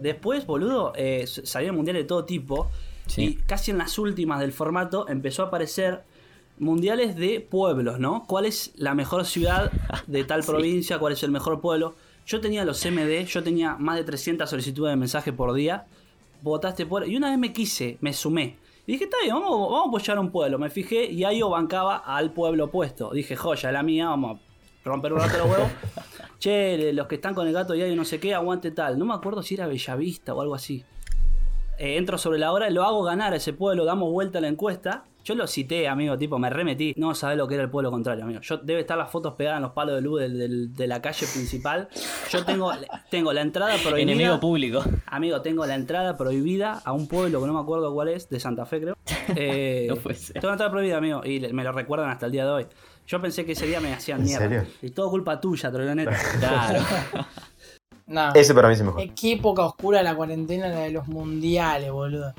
Después, 0.00 0.46
boludo, 0.46 0.92
eh, 0.94 1.22
s- 1.22 1.44
salieron 1.44 1.76
mundiales 1.76 2.02
de 2.04 2.06
todo 2.08 2.24
tipo. 2.24 2.70
Sí. 3.06 3.24
Y 3.24 3.34
casi 3.36 3.70
en 3.70 3.78
las 3.78 3.98
últimas 3.98 4.38
del 4.40 4.52
formato 4.52 5.08
empezó 5.08 5.42
a 5.42 5.46
aparecer 5.46 6.04
mundiales 6.60 7.16
de 7.16 7.40
pueblos, 7.40 7.98
¿no? 7.98 8.24
¿Cuál 8.26 8.46
es 8.46 8.72
la 8.76 8.94
mejor 8.94 9.24
ciudad 9.24 9.70
de 10.06 10.24
tal 10.24 10.42
Sí. 10.44 10.50
provincia? 10.50 10.98
¿Cuál 10.98 11.12
es 11.12 11.22
el 11.22 11.30
mejor 11.30 11.60
pueblo? 11.60 11.94
Yo 12.26 12.40
tenía 12.40 12.64
los 12.64 12.84
MD, 12.84 13.24
yo 13.26 13.42
tenía 13.42 13.76
más 13.78 13.96
de 13.96 14.04
300 14.04 14.48
solicitudes 14.48 14.90
de 14.92 14.96
mensaje 14.96 15.32
por 15.32 15.52
día. 15.54 15.86
Votaste 16.42 16.86
por. 16.86 17.08
Y 17.08 17.16
una 17.16 17.30
vez 17.30 17.38
me 17.38 17.52
quise, 17.52 17.96
me 18.00 18.12
sumé. 18.12 18.56
Y 18.86 18.92
dije, 18.92 19.04
está 19.04 19.16
bien, 19.22 19.34
vamos, 19.34 19.50
vamos 19.70 19.86
a 19.86 19.88
apoyar 19.88 20.16
a 20.16 20.20
un 20.20 20.30
pueblo. 20.30 20.58
Me 20.58 20.70
fijé 20.70 21.06
y 21.10 21.24
ahí 21.24 21.40
yo 21.40 21.50
bancaba 21.50 21.96
al 21.96 22.32
pueblo 22.32 22.66
opuesto. 22.66 23.10
Dije, 23.10 23.36
joya, 23.36 23.72
la 23.72 23.82
mía, 23.82 24.08
vamos 24.08 24.38
a 24.38 24.88
romper 24.88 25.12
un 25.12 25.20
rato 25.20 25.38
los 25.38 25.50
huevos. 25.50 25.70
che, 26.38 26.92
los 26.92 27.06
que 27.06 27.16
están 27.16 27.34
con 27.34 27.46
el 27.46 27.52
gato 27.52 27.74
y 27.74 27.94
no 27.96 28.04
sé 28.04 28.20
qué, 28.20 28.34
aguante 28.34 28.70
tal. 28.70 28.98
No 28.98 29.04
me 29.04 29.14
acuerdo 29.14 29.42
si 29.42 29.54
era 29.54 29.66
Bellavista 29.66 30.32
o 30.34 30.40
algo 30.40 30.54
así. 30.54 30.84
Eh, 31.78 31.96
entro 31.96 32.18
sobre 32.18 32.38
la 32.38 32.52
hora 32.52 32.68
y 32.68 32.72
lo 32.72 32.84
hago 32.84 33.02
ganar 33.02 33.32
a 33.32 33.36
ese 33.36 33.52
pueblo, 33.52 33.84
damos 33.84 34.10
vuelta 34.10 34.38
a 34.38 34.40
la 34.40 34.48
encuesta. 34.48 35.04
Yo 35.28 35.34
lo 35.34 35.46
cité, 35.46 35.86
amigo, 35.88 36.16
tipo, 36.16 36.38
me 36.38 36.48
remetí. 36.48 36.94
No 36.96 37.14
sabés 37.14 37.36
lo 37.36 37.46
que 37.46 37.56
era 37.56 37.64
el 37.64 37.68
pueblo 37.68 37.90
contrario, 37.90 38.24
amigo. 38.24 38.40
Yo 38.40 38.56
debe 38.56 38.80
estar 38.80 38.96
las 38.96 39.10
fotos 39.10 39.34
pegadas 39.34 39.58
en 39.58 39.62
los 39.64 39.72
palos 39.72 39.94
de 39.96 40.00
luz 40.00 40.20
del- 40.22 40.38
del- 40.38 40.74
de 40.74 40.86
la 40.86 41.02
calle 41.02 41.26
principal. 41.26 41.86
Yo 42.30 42.46
tengo, 42.46 42.72
tengo 43.10 43.30
la 43.34 43.42
entrada 43.42 43.74
prohibida. 43.76 44.12
enemigo 44.12 44.40
público. 44.40 44.82
Amigo, 45.04 45.42
tengo 45.42 45.66
la 45.66 45.74
entrada 45.74 46.16
prohibida 46.16 46.80
a 46.82 46.92
un 46.94 47.08
pueblo 47.08 47.42
que 47.42 47.46
no 47.46 47.52
me 47.52 47.60
acuerdo 47.60 47.92
cuál 47.92 48.08
es, 48.08 48.30
de 48.30 48.40
Santa 48.40 48.64
Fe, 48.64 48.80
creo. 48.80 48.96
Eh, 49.36 49.86
No 49.90 49.96
puede 49.96 50.16
ser. 50.16 50.32
Tengo 50.34 50.46
la 50.46 50.52
entrada 50.54 50.70
prohibida, 50.72 50.96
amigo, 50.96 51.20
y 51.22 51.40
me 51.52 51.62
lo 51.62 51.72
recuerdan 51.72 52.08
hasta 52.08 52.24
el 52.24 52.32
día 52.32 52.46
de 52.46 52.50
hoy. 52.50 52.66
Yo 53.06 53.20
pensé 53.20 53.44
que 53.44 53.52
ese 53.52 53.66
día 53.66 53.80
me 53.80 53.92
hacían 53.92 54.20
¿En 54.20 54.24
mierda. 54.26 54.48
serio? 54.48 54.64
Y 54.80 54.88
todo 54.92 55.10
culpa 55.10 55.38
tuya, 55.38 55.70
Trolloneta. 55.70 56.10
Claro. 56.40 56.80
No. 58.06 58.32
Ese 58.34 58.54
para 58.54 58.68
mí 58.68 58.74
es 58.74 58.80
el 58.80 58.86
mejor. 58.86 59.02
Qué 59.14 59.32
época 59.32 59.64
oscura 59.66 60.02
la 60.02 60.14
cuarentena, 60.14 60.68
la 60.68 60.80
de 60.80 60.90
los 60.90 61.06
mundiales, 61.08 61.90
boludo. 61.92 62.32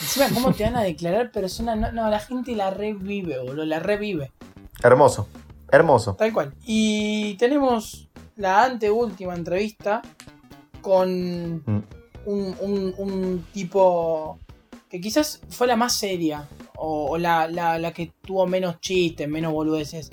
Encima, 0.00 0.26
¿cómo 0.34 0.52
te 0.52 0.64
van 0.64 0.76
a 0.76 0.82
declarar 0.82 1.30
persona? 1.32 1.74
No, 1.76 1.90
no, 1.92 2.08
la 2.10 2.20
gente 2.20 2.54
la 2.54 2.70
revive, 2.70 3.38
boludo, 3.40 3.64
la 3.64 3.80
revive. 3.80 4.30
Hermoso, 4.82 5.28
hermoso. 5.70 6.14
Tal 6.14 6.32
cual. 6.32 6.54
Y 6.64 7.34
tenemos 7.34 8.08
la 8.36 8.64
anteúltima 8.64 9.34
entrevista 9.34 10.02
con 10.80 11.56
Mm. 11.66 11.82
un, 12.26 12.56
un- 12.60 12.94
un 12.98 13.46
tipo 13.52 14.38
que 14.88 15.00
quizás 15.00 15.40
fue 15.50 15.66
la 15.66 15.76
más 15.76 15.94
seria 15.94 16.48
o, 16.76 17.10
o 17.12 17.18
la, 17.18 17.46
la- 17.48 17.78
la 17.78 17.92
que 17.92 18.12
tuvo 18.22 18.46
menos 18.46 18.80
chistes, 18.80 19.28
menos 19.28 19.52
boludeces, 19.52 20.10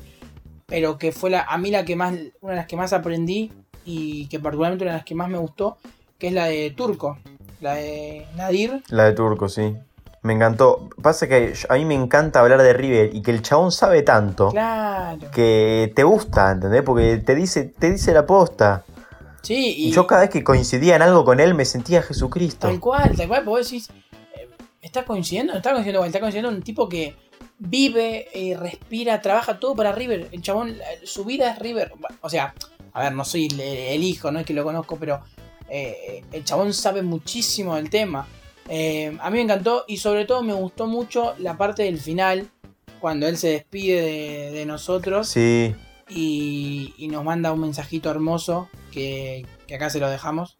pero 0.66 0.98
que 0.98 1.12
fue 1.12 1.30
la, 1.30 1.44
a 1.44 1.58
mí 1.58 1.72
la 1.72 1.86
que 1.86 1.96
más, 1.96 2.14
una 2.42 2.52
de 2.54 2.58
las 2.58 2.68
que 2.68 2.76
más 2.76 2.92
aprendí 2.94 3.52
y 3.86 4.28
que 4.28 4.40
particularmente 4.40 4.84
una 4.84 4.92
de 4.94 4.98
las 4.98 5.06
que 5.06 5.16
más 5.16 5.30
me 5.30 5.38
gustó, 5.38 5.78
que 6.20 6.28
es 6.28 6.34
la 6.34 6.46
de 6.46 6.72
Turco, 6.72 7.18
la 7.62 7.76
de 7.76 8.26
Nadir. 8.36 8.84
La 8.90 9.06
de 9.06 9.14
Turco, 9.14 9.50
sí. 9.50 9.76
Me 10.24 10.34
encantó. 10.34 10.90
Pasa 11.02 11.28
que 11.28 11.54
a 11.70 11.76
mí 11.76 11.86
me 11.86 11.94
encanta 11.96 12.40
hablar 12.42 12.62
de 12.62 12.74
River 12.74 13.12
y 13.16 13.22
que 13.22 13.32
el 13.32 13.42
chabón 13.42 13.72
sabe 13.72 14.02
tanto 14.02 14.50
Claro. 14.50 15.32
que 15.32 15.92
te 15.96 16.04
gusta, 16.04 16.52
¿entendés? 16.52 16.82
Porque 16.84 17.18
te 17.18 17.36
dice, 17.36 17.66
te 17.66 17.92
dice 17.92 18.14
la 18.14 18.26
posta. 18.26 18.84
Sí, 19.42 19.76
y 19.78 19.92
yo 19.92 20.06
cada 20.08 20.22
vez 20.22 20.30
que 20.30 20.44
coincidía 20.44 20.96
en 20.98 21.02
algo 21.02 21.24
con 21.24 21.40
él 21.40 21.54
me 21.54 21.64
sentía 21.64 22.02
Jesucristo. 22.02 22.68
tal 22.68 22.80
cual, 22.80 23.16
tal 23.16 23.28
cual, 23.28 23.44
porque 23.46 23.60
vos 23.62 23.70
decís, 23.70 23.90
eh, 24.36 24.50
¿está 24.82 25.06
coincidiendo? 25.06 25.54
No 25.54 25.58
está 25.58 25.72
coincidiendo, 25.72 26.04
está 26.04 26.20
coincidiendo 26.20 26.50
un 26.50 26.62
tipo 26.64 26.90
que 26.90 27.16
vive, 27.60 28.28
eh, 28.34 28.58
respira, 28.58 29.22
trabaja 29.22 29.60
todo 29.60 29.76
para 29.76 29.94
River. 29.94 30.28
El 30.32 30.42
chabón, 30.42 30.76
su 31.04 31.24
vida 31.24 31.52
es 31.52 31.60
River. 31.60 31.94
O 32.22 32.30
sea, 32.30 32.54
a 32.92 33.02
ver, 33.04 33.14
no 33.14 33.24
soy 33.24 33.48
el, 33.48 33.60
el 33.62 34.04
hijo, 34.04 34.32
no 34.32 34.40
es 34.40 34.46
que 34.46 34.54
lo 34.54 34.64
conozco, 34.66 34.98
pero 34.98 35.22
eh, 35.70 36.24
el 36.32 36.44
chabón 36.44 36.74
sabe 36.74 37.02
muchísimo 37.02 37.76
del 37.76 37.90
tema. 37.90 38.28
Eh, 38.70 39.18
a 39.22 39.30
mí 39.30 39.38
me 39.38 39.44
encantó 39.44 39.86
y 39.88 39.98
sobre 39.98 40.26
todo 40.26 40.44
me 40.44 40.54
gustó 40.54 40.88
mucho 40.88 41.34
la 41.40 41.58
parte 41.58 41.84
del 41.84 42.00
final, 42.00 42.50
cuando 43.00 43.28
él 43.28 43.38
se 43.38 43.50
despide 43.50 44.02
de, 44.02 44.52
de 44.52 44.66
nosotros 44.66 45.28
Sí, 45.30 45.74
y, 46.10 46.94
y 46.98 47.08
nos 47.10 47.24
manda 47.24 47.52
un 47.54 47.62
mensajito 47.62 48.10
hermoso 48.10 48.70
que, 48.92 49.46
que 49.68 49.76
acá 49.76 49.90
se 49.90 50.00
lo 50.00 50.10
dejamos. 50.10 50.58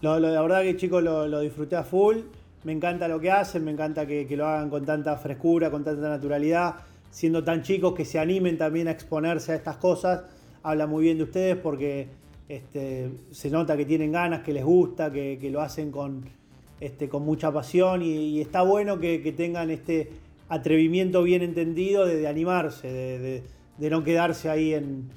Lo, 0.00 0.18
lo- 0.18 0.30
la 0.30 0.40
verdad 0.42 0.62
que 0.62 0.76
chicos 0.76 1.02
lo, 1.02 1.26
lo 1.28 1.40
disfruté 1.40 1.76
a 1.76 1.84
full. 1.84 2.18
Me 2.64 2.72
encanta 2.72 3.08
lo 3.08 3.20
que 3.20 3.30
hacen, 3.30 3.64
me 3.64 3.70
encanta 3.70 4.06
que, 4.06 4.26
que 4.26 4.36
lo 4.36 4.46
hagan 4.46 4.68
con 4.68 4.84
tanta 4.84 5.16
frescura, 5.16 5.70
con 5.70 5.82
tanta 5.84 6.08
naturalidad, 6.08 6.74
siendo 7.10 7.42
tan 7.42 7.62
chicos 7.62 7.94
que 7.94 8.04
se 8.04 8.18
animen 8.18 8.58
también 8.58 8.88
a 8.88 8.90
exponerse 8.90 9.52
a 9.52 9.54
estas 9.54 9.76
cosas. 9.78 10.24
Habla 10.62 10.86
muy 10.86 11.04
bien 11.04 11.18
de 11.18 11.24
ustedes 11.24 11.56
porque 11.56 12.08
este, 12.48 13.10
se 13.30 13.50
nota 13.50 13.76
que 13.76 13.84
tienen 13.84 14.12
ganas, 14.12 14.42
que 14.42 14.52
les 14.52 14.64
gusta, 14.64 15.12
que, 15.12 15.38
lo 15.50 15.60
hacen 15.60 15.90
con, 15.90 16.24
este, 16.80 17.08
con 17.08 17.24
mucha 17.24 17.52
pasión 17.52 18.02
y, 18.02 18.40
está 18.40 18.62
bueno 18.62 18.98
que, 18.98 19.18
tengan 19.36 19.70
este 19.70 20.10
atrevimiento 20.48 21.22
bien 21.22 21.42
entendido 21.42 22.06
de, 22.06 22.26
animarse, 22.26 23.42
de 23.78 23.90
no 23.90 24.04
quedarse 24.04 24.50
ahí 24.50 24.74
en, 24.74 25.08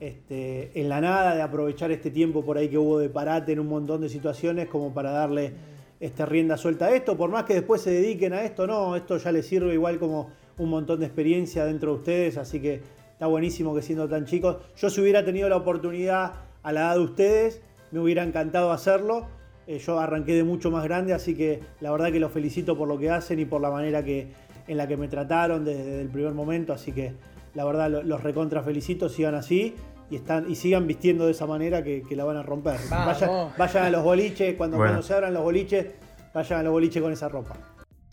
este, 0.00 0.70
en 0.80 0.88
la 0.88 1.00
nada, 1.00 1.34
de 1.34 1.42
aprovechar 1.42 1.90
este 1.90 2.10
tiempo 2.10 2.44
por 2.44 2.56
ahí 2.56 2.68
que 2.68 2.78
hubo 2.78 2.98
de 3.00 3.08
parate 3.08 3.52
en 3.52 3.58
un 3.58 3.66
montón 3.66 4.00
de 4.00 4.08
situaciones 4.08 4.68
como 4.68 4.94
para 4.94 5.10
darle 5.10 5.52
este, 5.98 6.24
rienda 6.24 6.56
suelta 6.56 6.86
a 6.86 6.94
esto, 6.94 7.16
por 7.16 7.30
más 7.30 7.44
que 7.44 7.54
después 7.54 7.82
se 7.82 7.90
dediquen 7.90 8.32
a 8.32 8.44
esto, 8.44 8.66
no, 8.66 8.94
esto 8.94 9.18
ya 9.18 9.32
les 9.32 9.46
sirve 9.46 9.74
igual 9.74 9.98
como 9.98 10.30
un 10.58 10.70
montón 10.70 11.00
de 11.00 11.06
experiencia 11.06 11.64
dentro 11.64 11.92
de 11.92 11.98
ustedes, 11.98 12.36
así 12.36 12.60
que 12.60 12.80
está 13.18 13.26
buenísimo 13.26 13.74
que 13.74 13.82
siendo 13.82 14.08
tan 14.08 14.26
chicos, 14.26 14.58
yo 14.76 14.88
si 14.90 15.00
hubiera 15.00 15.24
tenido 15.24 15.48
la 15.48 15.56
oportunidad 15.56 16.34
a 16.62 16.70
la 16.72 16.80
edad 16.82 16.94
de 16.94 17.00
ustedes, 17.00 17.60
me 17.90 17.98
hubiera 17.98 18.22
encantado 18.22 18.70
hacerlo, 18.70 19.26
Eh, 19.70 19.80
yo 19.80 19.98
arranqué 20.00 20.32
de 20.34 20.44
mucho 20.44 20.70
más 20.70 20.82
grande, 20.84 21.12
así 21.12 21.34
que 21.36 21.60
la 21.82 21.90
verdad 21.90 22.10
que 22.10 22.18
los 22.20 22.32
felicito 22.32 22.78
por 22.78 22.88
lo 22.88 22.96
que 22.96 23.10
hacen 23.10 23.38
y 23.38 23.44
por 23.44 23.60
la 23.60 23.70
manera 23.70 24.02
que, 24.02 24.32
en 24.66 24.76
la 24.78 24.86
que 24.88 24.96
me 24.96 25.08
trataron 25.08 25.62
desde, 25.62 25.84
desde 25.84 26.00
el 26.00 26.08
primer 26.08 26.32
momento, 26.32 26.72
así 26.72 26.90
que 26.92 27.12
la 27.54 27.66
verdad 27.66 27.90
lo- 27.90 28.02
los 28.02 28.22
recontra 28.22 28.62
felicito, 28.62 29.10
sigan 29.10 29.34
así 29.34 29.74
y, 30.10 30.16
están, 30.16 30.50
y 30.50 30.54
sigan 30.54 30.86
vistiendo 30.86 31.26
de 31.26 31.32
esa 31.32 31.44
manera 31.44 31.84
que, 31.84 32.00
que 32.08 32.16
la 32.16 32.24
van 32.24 32.38
a 32.38 32.42
romper. 32.42 32.78
Vayan, 32.88 33.30
vayan 33.58 33.84
a 33.84 33.90
los 33.90 34.02
boliches, 34.02 34.54
cuando, 34.56 34.78
Bueno. 34.78 34.92
cuando 34.92 35.06
se 35.06 35.12
abran 35.12 35.34
los 35.34 35.42
boliches, 35.42 35.86
vayan 36.32 36.60
a 36.60 36.62
los 36.62 36.72
boliches 36.72 37.02
con 37.02 37.12
esa 37.12 37.28
ropa. 37.28 37.54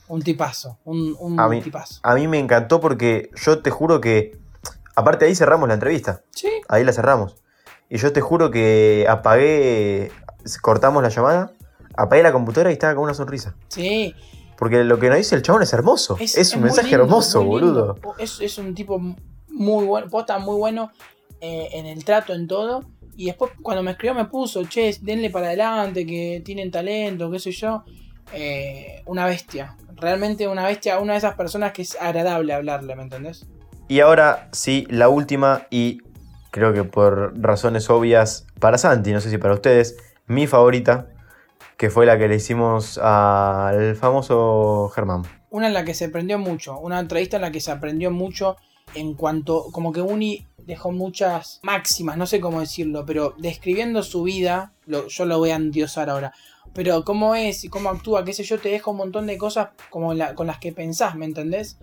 Un 0.09 0.21
tipazo, 0.23 0.79
un, 0.83 1.15
un 1.17 1.39
a 1.39 1.47
mí, 1.47 1.61
tipazo. 1.61 2.01
a 2.03 2.15
mí 2.15 2.27
me 2.27 2.37
encantó 2.39 2.81
porque 2.81 3.29
yo 3.45 3.59
te 3.59 3.69
juro 3.69 4.01
que. 4.01 4.37
Aparte, 4.95 5.25
ahí 5.25 5.35
cerramos 5.35 5.67
la 5.67 5.73
entrevista. 5.73 6.23
Sí, 6.31 6.49
Ahí 6.67 6.83
la 6.83 6.93
cerramos. 6.93 7.35
Y 7.89 7.97
yo 7.97 8.13
te 8.13 8.21
juro 8.21 8.51
que 8.51 9.05
apagué. 9.09 10.11
Cortamos 10.61 11.01
la 11.01 11.09
llamada, 11.09 11.51
apagué 11.95 12.23
la 12.23 12.31
computadora 12.31 12.69
y 12.69 12.73
estaba 12.73 12.95
con 12.95 13.03
una 13.03 13.13
sonrisa. 13.13 13.55
sí. 13.69 14.13
Porque 14.57 14.85
lo 14.85 14.99
que 14.99 15.09
nos 15.09 15.17
dice 15.17 15.35
el 15.35 15.41
chabón 15.41 15.63
es 15.63 15.73
hermoso. 15.73 16.17
Es, 16.19 16.55
un 16.55 16.63
mensaje 16.63 16.87
lindo, 16.87 17.03
hermoso, 17.03 17.43
boludo. 17.43 17.97
Es, 18.17 18.39
es 18.39 18.57
un 18.57 18.73
tipo 18.73 18.99
muy 19.49 19.85
bueno, 19.85 20.09
posta 20.09 20.39
muy 20.39 20.55
bueno 20.55 20.91
eh, 21.41 21.69
en 21.73 21.85
el 21.85 22.05
trato, 22.05 22.33
en 22.33 22.47
todo. 22.47 22.85
Y 23.17 23.25
después 23.25 23.51
cuando 23.61 23.83
me 23.83 23.91
escribió 23.91 24.13
me 24.13 24.25
puso, 24.25 24.63
che, 24.65 24.95
denle 25.01 25.29
para 25.29 25.47
adelante, 25.47 26.05
que 26.05 26.41
tienen 26.43 26.71
talento, 26.71 27.29
qué 27.31 27.39
sé 27.39 27.51
yo. 27.51 27.83
Eh, 28.33 29.03
una 29.05 29.25
bestia. 29.25 29.75
Realmente 29.95 30.47
una 30.47 30.65
bestia, 30.65 30.99
una 30.99 31.13
de 31.13 31.19
esas 31.19 31.35
personas 31.35 31.71
que 31.71 31.83
es 31.83 31.97
agradable 31.99 32.53
hablarle, 32.53 32.95
¿me 32.95 33.03
entendés? 33.03 33.45
Y 33.87 33.99
ahora 33.99 34.49
sí, 34.51 34.87
la 34.89 35.09
última 35.09 35.67
y 35.69 35.99
creo 36.49 36.73
que 36.73 36.83
por 36.83 37.39
razones 37.39 37.89
obvias 37.89 38.47
para 38.59 38.77
Santi, 38.77 39.11
no 39.11 39.21
sé 39.21 39.29
si 39.29 39.37
para 39.37 39.53
ustedes, 39.53 39.97
mi 40.25 40.47
favorita, 40.47 41.07
que 41.77 41.89
fue 41.89 42.05
la 42.05 42.17
que 42.17 42.27
le 42.27 42.35
hicimos 42.35 42.97
al 42.97 43.95
famoso 43.95 44.89
Germán. 44.95 45.23
Una 45.49 45.67
en 45.67 45.73
la 45.73 45.85
que 45.85 45.93
se 45.93 46.05
aprendió 46.05 46.39
mucho, 46.39 46.79
una 46.79 46.99
entrevista 46.99 47.37
en 47.37 47.41
la 47.41 47.51
que 47.51 47.61
se 47.61 47.71
aprendió 47.71 48.09
mucho 48.09 48.57
en 48.95 49.13
cuanto, 49.13 49.65
como 49.71 49.91
que 49.91 50.01
Uni 50.01 50.47
dejó 50.57 50.91
muchas 50.91 51.59
máximas, 51.61 52.17
no 52.17 52.25
sé 52.25 52.39
cómo 52.39 52.61
decirlo, 52.61 53.05
pero 53.05 53.35
describiendo 53.37 54.01
su 54.01 54.23
vida, 54.23 54.73
yo 54.87 55.25
lo 55.25 55.37
voy 55.37 55.51
a 55.51 55.57
endiosar 55.57 56.09
ahora, 56.09 56.33
pero 56.73 57.03
cómo 57.03 57.35
es 57.35 57.63
y 57.63 57.69
cómo 57.69 57.89
actúa, 57.89 58.25
qué 58.25 58.33
sé 58.33 58.43
yo, 58.43 58.57
te 58.57 58.69
deja 58.69 58.89
un 58.89 58.97
montón 58.97 59.27
de 59.27 59.37
cosas 59.37 59.69
como 59.89 60.13
con 60.33 60.47
las 60.47 60.57
que 60.59 60.71
pensás, 60.71 61.15
¿me 61.15 61.25
entendés? 61.25 61.77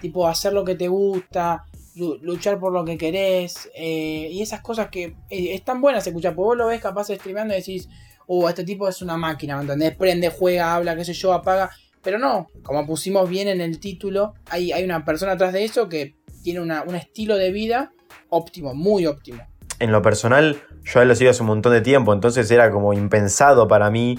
Tipo, 0.00 0.26
hacer 0.28 0.52
lo 0.52 0.64
que 0.64 0.74
te 0.74 0.88
gusta, 0.88 1.64
lu- 1.94 2.18
luchar 2.22 2.58
por 2.58 2.72
lo 2.72 2.84
que 2.84 2.96
querés, 2.98 3.68
eh, 3.74 4.28
y 4.30 4.42
esas 4.42 4.60
cosas 4.60 4.88
que 4.88 5.04
eh, 5.30 5.54
están 5.54 5.80
buenas 5.80 6.06
escuchar, 6.06 6.34
porque 6.34 6.46
vos 6.46 6.56
lo 6.56 6.66
ves 6.66 6.80
capaz 6.80 7.08
streameando 7.08 7.54
y 7.54 7.58
decís, 7.58 7.88
uh, 8.26 8.48
este 8.48 8.64
tipo 8.64 8.88
es 8.88 9.00
una 9.02 9.16
máquina, 9.16 9.56
¿me 9.56 9.62
entendés? 9.62 9.96
Prende, 9.96 10.28
juega, 10.30 10.74
habla, 10.74 10.94
qué 10.96 11.04
sé 11.04 11.12
yo, 11.14 11.32
apaga. 11.32 11.70
Pero 12.02 12.18
no, 12.18 12.48
como 12.62 12.86
pusimos 12.86 13.28
bien 13.28 13.48
en 13.48 13.60
el 13.60 13.80
título, 13.80 14.34
hay, 14.50 14.70
hay 14.72 14.84
una 14.84 15.04
persona 15.04 15.32
atrás 15.32 15.52
de 15.52 15.64
eso 15.64 15.88
que 15.88 16.14
tiene 16.42 16.60
una- 16.60 16.82
un 16.82 16.94
estilo 16.94 17.36
de 17.36 17.50
vida 17.50 17.90
óptimo, 18.28 18.74
muy 18.74 19.06
óptimo. 19.06 19.42
En 19.78 19.92
lo 19.92 20.02
personal, 20.02 20.60
yo 20.84 21.00
a 21.00 21.02
él 21.02 21.08
lo 21.08 21.14
sigo 21.14 21.30
hace 21.30 21.42
un 21.42 21.48
montón 21.48 21.72
de 21.72 21.80
tiempo, 21.80 22.12
entonces 22.12 22.50
era 22.50 22.70
como 22.70 22.92
impensado 22.92 23.66
para 23.68 23.90
mí 23.90 24.18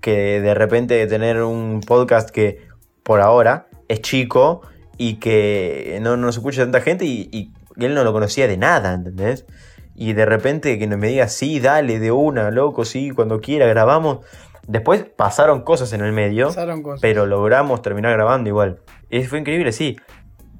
que 0.00 0.40
de 0.40 0.54
repente 0.54 1.06
tener 1.06 1.42
un 1.42 1.80
podcast 1.86 2.30
que 2.30 2.66
por 3.02 3.20
ahora 3.20 3.68
es 3.88 4.02
chico 4.02 4.62
y 4.98 5.14
que 5.14 5.98
no 6.02 6.16
nos 6.18 6.36
escucha 6.36 6.62
tanta 6.62 6.80
gente 6.82 7.06
y, 7.06 7.28
y 7.32 7.52
él 7.84 7.94
no 7.94 8.04
lo 8.04 8.12
conocía 8.12 8.46
de 8.46 8.56
nada, 8.58 8.92
¿entendés? 8.92 9.46
Y 9.94 10.12
de 10.12 10.26
repente 10.26 10.78
que 10.78 10.86
me 10.86 11.08
diga, 11.08 11.28
sí, 11.28 11.60
dale, 11.60 11.98
de 11.98 12.12
una, 12.12 12.50
loco, 12.50 12.84
sí, 12.84 13.10
cuando 13.10 13.40
quiera, 13.40 13.66
grabamos. 13.66 14.18
Después 14.66 15.04
pasaron 15.04 15.62
cosas 15.62 15.92
en 15.92 16.02
el 16.02 16.12
medio, 16.12 16.48
Pasaron 16.48 16.82
cosas. 16.82 17.00
pero 17.00 17.26
logramos 17.26 17.80
terminar 17.80 18.12
grabando 18.12 18.48
igual. 18.48 18.80
Y 19.08 19.24
fue 19.24 19.38
increíble, 19.38 19.72
sí. 19.72 19.96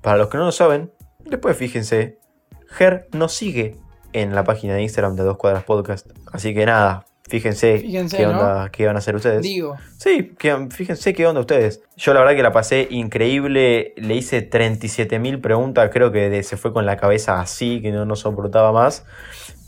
Para 0.01 0.16
los 0.16 0.29
que 0.29 0.38
no 0.38 0.46
lo 0.46 0.53
saben, 0.53 0.92
después 1.24 1.57
fíjense, 1.57 2.18
Ger 2.68 3.09
nos 3.12 3.33
sigue 3.35 3.77
en 4.12 4.35
la 4.35 4.44
página 4.44 4.74
de 4.74 4.83
Instagram 4.83 5.14
de 5.14 5.24
Dos 5.24 5.37
Cuadras 5.37 5.64
Podcast. 5.64 6.09
Así 6.33 6.55
que 6.55 6.64
nada, 6.64 7.05
fíjense, 7.28 7.78
Fíjense, 7.78 8.16
qué 8.16 8.22
¿no? 8.24 8.30
onda, 8.30 8.70
qué 8.70 8.86
van 8.86 8.96
a 8.96 8.98
hacer 8.98 9.14
ustedes. 9.16 9.42
Digo, 9.42 9.76
Sí, 9.96 10.32
que- 10.38 10.68
fíjense 10.70 11.12
qué 11.14 11.26
onda 11.26 11.40
ustedes. 11.40 11.82
Yo 11.96 12.14
la 12.14 12.20
verdad 12.20 12.34
que 12.34 12.42
la 12.42 12.52
pasé 12.52 12.86
increíble. 12.90 13.92
Le 13.96 14.14
hice 14.14 14.42
37.000 14.42 15.40
preguntas. 15.40 15.90
Creo 15.92 16.10
que 16.12 16.28
de- 16.30 16.42
se 16.42 16.56
fue 16.56 16.72
con 16.72 16.86
la 16.86 16.96
cabeza 16.96 17.40
así, 17.40 17.80
que 17.82 17.90
no 17.92 18.04
nos 18.04 18.20
soportaba 18.20 18.72
más. 18.72 19.04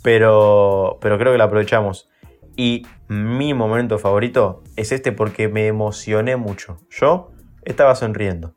Pero, 0.03 0.99
pero 1.01 1.19
creo 1.19 1.33
que 1.33 1.39
la 1.39 1.45
aprovechamos. 1.45 2.09
Y 2.57 2.87
mi 3.09 3.55
momento 3.55 3.99
favorito 3.99 4.63
es 4.77 4.93
este 4.93 5.13
porque 5.13 5.49
me 5.49 5.67
emocioné 5.67 6.37
mucho. 6.37 6.79
Yo 6.91 7.31
estaba 7.65 7.95
sonriendo. 7.95 8.55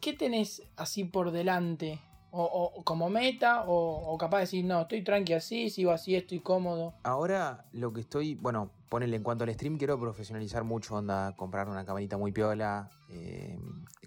¿qué 0.00 0.12
tenés 0.12 0.62
así 0.76 1.04
por 1.04 1.30
delante? 1.30 1.98
O, 2.36 2.72
o- 2.76 2.82
como 2.84 3.08
meta, 3.10 3.62
o, 3.66 4.12
o 4.12 4.18
capaz 4.18 4.38
de 4.38 4.40
decir, 4.42 4.64
no, 4.64 4.80
estoy 4.82 5.04
tranqui 5.04 5.34
así, 5.34 5.70
sigo 5.70 5.92
así, 5.92 6.16
estoy 6.16 6.40
cómodo. 6.40 6.94
Ahora 7.04 7.64
lo 7.72 7.92
que 7.92 8.00
estoy, 8.00 8.34
bueno, 8.34 8.70
ponele 8.88 9.14
en 9.16 9.22
cuanto 9.22 9.44
al 9.44 9.54
stream, 9.54 9.78
quiero 9.78 10.00
profesionalizar 10.00 10.64
mucho, 10.64 10.96
onda, 10.96 11.34
comprar 11.36 11.68
una 11.68 11.84
camarita 11.84 12.16
muy 12.18 12.32
piola. 12.32 12.90
eh, 13.10 13.56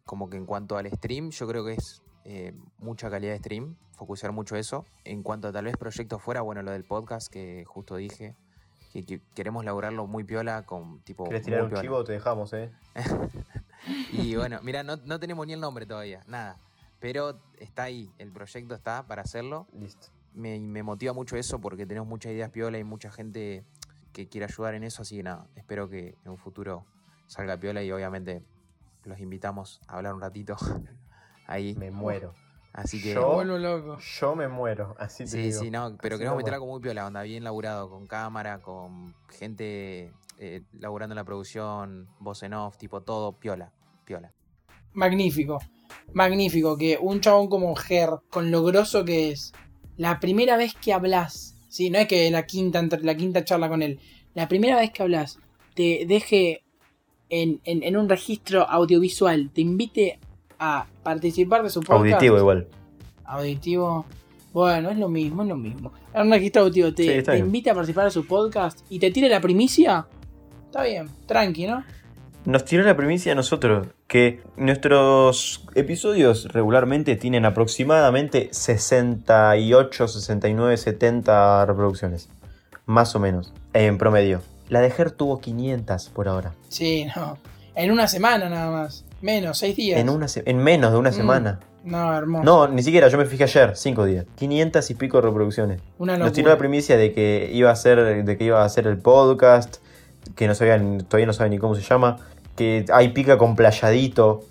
como 0.05 0.29
que 0.29 0.37
en 0.37 0.45
cuanto 0.45 0.77
al 0.77 0.89
stream, 0.91 1.29
yo 1.31 1.47
creo 1.47 1.63
que 1.65 1.73
es 1.73 2.01
eh, 2.25 2.53
mucha 2.79 3.09
calidad 3.09 3.31
de 3.33 3.39
stream, 3.39 3.75
focusar 3.93 4.31
mucho 4.33 4.55
eso. 4.57 4.85
En 5.05 5.23
cuanto 5.23 5.47
a 5.47 5.51
tal 5.53 5.63
vez 5.65 5.77
proyectos 5.77 6.21
fuera, 6.21 6.41
bueno, 6.41 6.61
lo 6.63 6.71
del 6.71 6.83
podcast 6.83 7.31
que 7.31 7.63
justo 7.65 7.95
dije, 7.95 8.35
que, 8.91 9.05
que 9.05 9.21
queremos 9.35 9.63
laburarlo 9.65 10.05
muy 10.07 10.23
piola 10.25 10.65
con 10.65 11.01
tipo... 11.03 11.23
¿Quieres 11.25 11.43
tirar 11.43 11.63
un 11.63 11.69
piola. 11.69 11.81
chivo? 11.81 12.03
Te 12.03 12.11
dejamos, 12.13 12.51
eh. 12.53 12.71
Y 14.11 14.35
bueno, 14.35 14.59
mira, 14.63 14.83
no, 14.83 14.97
no 14.97 15.19
tenemos 15.19 15.45
ni 15.47 15.53
el 15.53 15.59
nombre 15.61 15.85
todavía, 15.85 16.21
nada. 16.27 16.57
Pero 16.99 17.39
está 17.59 17.83
ahí, 17.83 18.11
el 18.17 18.31
proyecto 18.31 18.73
está 18.75 19.05
para 19.05 19.21
hacerlo. 19.21 19.67
Listo. 19.73 20.07
Me, 20.33 20.59
me 20.59 20.83
motiva 20.83 21.13
mucho 21.13 21.35
eso 21.37 21.59
porque 21.59 21.85
tenemos 21.85 22.07
muchas 22.07 22.31
ideas 22.31 22.49
piola 22.51 22.77
y 22.77 22.83
mucha 22.83 23.11
gente 23.11 23.63
que 24.13 24.27
quiere 24.27 24.45
ayudar 24.45 24.73
en 24.75 24.83
eso. 24.83 25.01
Así 25.03 25.17
que 25.17 25.23
nada, 25.23 25.47
espero 25.55 25.89
que 25.89 26.15
en 26.25 26.31
un 26.31 26.37
futuro 26.37 26.85
salga 27.27 27.57
piola 27.57 27.83
y 27.83 27.91
obviamente 27.91 28.43
los 29.03 29.19
invitamos 29.19 29.79
a 29.87 29.97
hablar 29.97 30.13
un 30.13 30.21
ratito 30.21 30.55
ahí. 31.47 31.75
Me 31.75 31.91
muero. 31.91 32.33
Así 32.73 33.01
que. 33.01 33.13
Yo- 33.13 33.33
vuelvo 33.33 33.57
loco. 33.57 33.97
Yo 33.99 34.35
me 34.35 34.47
muero, 34.47 34.95
así 34.99 35.23
te 35.23 35.29
Sí, 35.31 35.37
digo. 35.43 35.59
sí, 35.59 35.71
no, 35.71 35.97
pero 36.01 36.15
Así 36.15 36.19
queremos 36.19 36.33
nomás. 36.35 36.37
meter 36.43 36.53
algo 36.55 36.67
muy 36.67 36.79
piola, 36.81 37.07
onda, 37.07 37.21
bien 37.23 37.43
laburado, 37.43 37.89
con 37.89 38.05
cámara, 38.05 38.59
con 38.59 39.15
gente 39.29 40.11
eh, 40.39 40.61
laburando 40.73 41.13
en 41.13 41.17
la 41.17 41.23
producción, 41.23 42.07
voz 42.19 42.43
en 42.43 42.53
off, 42.53 42.77
tipo 42.77 43.01
todo 43.01 43.33
piola, 43.33 43.71
piola. 44.05 44.31
Magnífico. 44.93 45.59
Magnífico 46.13 46.77
que 46.77 46.97
un 46.99 47.21
chabón 47.21 47.47
como 47.47 47.75
Ger, 47.75 48.09
con 48.29 48.49
lo 48.51 48.63
grosso 48.63 49.03
que 49.05 49.31
es, 49.31 49.53
la 49.97 50.19
primera 50.19 50.57
vez 50.57 50.73
que 50.75 50.93
hablas, 50.93 51.55
sí, 51.69 51.89
no 51.89 51.99
es 51.99 52.07
que 52.07 52.29
la 52.31 52.45
quinta, 52.45 52.81
la 53.01 53.15
quinta 53.15 53.43
charla 53.43 53.69
con 53.69 53.81
él, 53.81 53.99
la 54.33 54.47
primera 54.47 54.77
vez 54.77 54.91
que 54.91 55.03
hablas, 55.03 55.39
te 55.75 56.05
deje 56.07 56.63
en, 57.29 57.59
en- 57.65 57.83
en 57.83 57.97
un 57.97 58.07
registro 58.09 58.67
audiovisual, 58.69 59.49
te 59.53 59.61
invite 59.61 60.19
a 60.59 60.87
participar 61.03 61.63
de 61.63 61.69
su 61.69 61.81
podcast. 61.81 62.13
Auditivo 62.13 62.37
igual. 62.37 62.67
Auditivo. 63.25 64.05
Bueno, 64.53 64.89
es 64.89 64.97
lo 64.97 65.09
mismo, 65.09 65.43
es 65.43 65.49
lo 65.49 65.57
mismo. 65.57 65.91
En 66.13 66.21
un 66.23 66.31
registro 66.31 66.63
auditivo 66.63 66.93
te, 66.93 67.17
Sí, 67.19 67.23
te 67.23 67.37
invita 67.37 67.71
a 67.71 67.75
participar 67.75 68.05
de 68.05 68.11
su 68.11 68.25
podcast 68.25 68.79
y 68.89 68.97
te 68.97 69.11
tire 69.11 69.29
la 69.29 69.39
primicia. 69.41 70.07
Está 70.65 70.83
bien, 70.83 71.09
tranqui, 71.27 71.67
¿no? 71.67 71.83
Nos 72.45 72.65
tiró 72.65 72.83
la 72.83 72.95
primicia 72.95 73.33
a 73.33 73.35
nosotros 73.35 73.87
que 74.07 74.41
nuestros 74.55 75.65
episodios 75.75 76.45
regularmente 76.53 77.15
tienen 77.17 77.45
aproximadamente 77.45 78.49
68, 78.51 80.07
69, 80.07 80.77
70 80.77 81.65
reproducciones. 81.65 82.29
Más 82.85 83.15
o 83.15 83.19
menos, 83.19 83.53
en 83.73 83.97
promedio. 83.97 84.41
La 84.69 84.81
de 84.81 84.91
Ger 84.91 85.11
tuvo 85.11 85.39
500 85.39 86.09
por 86.09 86.27
ahora. 86.27 86.53
Sí, 86.69 87.05
no. 87.15 87.37
En 87.75 87.91
una 87.91 88.07
semana 88.07 88.49
nada 88.49 88.71
más. 88.71 89.03
Menos, 89.21 89.57
seis 89.57 89.75
días. 89.75 89.99
En, 89.99 90.09
una 90.09 90.27
en 90.45 90.57
menos 90.57 90.91
de 90.91 90.97
una 90.97 91.09
Mm. 91.09 91.13
semana. 91.13 91.59
No, 91.83 92.13
hermoso. 92.17 92.43
No, 92.43 92.67
ni 92.67 92.83
siquiera, 92.83 93.07
yo 93.07 93.17
me 93.17 93.25
fijé 93.25 93.43
ayer, 93.45 93.75
5 93.75 94.05
días. 94.05 94.25
500 94.35 94.89
y 94.89 94.93
pico 94.95 95.21
reproducciones. 95.21 95.81
Una 95.97 96.17
Nos 96.17 96.33
tiró 96.33 96.47
locura. 96.49 96.55
la 96.55 96.59
primicia 96.59 96.97
de 96.97 97.13
que 97.13 97.49
iba 97.53 97.71
a 97.71 97.75
ser, 97.75 98.25
de 98.25 98.37
que 98.37 98.43
iba 98.43 98.61
a 98.61 98.65
hacer 98.65 98.87
el 98.87 98.97
podcast, 98.97 99.77
que 100.35 100.47
no 100.47 100.55
sabían, 100.55 100.99
todavía 101.07 101.27
no 101.27 101.33
saben 101.33 101.51
ni 101.51 101.59
cómo 101.59 101.75
se 101.75 101.81
llama, 101.81 102.17
que 102.57 102.85
hay 102.91 103.09
pica 103.09 103.37
con 103.37 103.55
playadito. 103.55 104.43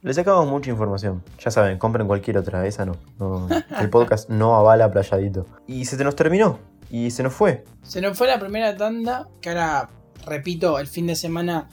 Le 0.00 0.14
sacamos 0.14 0.48
mucha 0.48 0.70
información. 0.70 1.22
Ya 1.38 1.50
saben, 1.50 1.76
compren 1.76 2.06
cualquier 2.06 2.38
otra, 2.38 2.66
esa 2.66 2.86
no. 2.86 2.96
no 3.18 3.48
el 3.78 3.90
podcast 3.90 4.30
no 4.30 4.56
avala 4.56 4.90
playadito. 4.90 5.44
Y 5.66 5.84
se 5.84 5.98
te 5.98 6.04
nos 6.04 6.16
terminó. 6.16 6.58
Y 6.90 7.10
se 7.10 7.22
nos 7.22 7.34
fue. 7.34 7.64
Se 7.82 8.00
nos 8.00 8.16
fue 8.16 8.26
la 8.26 8.40
primera 8.40 8.74
tanda, 8.76 9.28
que 9.42 9.50
ahora, 9.50 9.90
repito, 10.24 10.78
el 10.78 10.86
fin 10.86 11.06
de 11.06 11.16
semana 11.16 11.68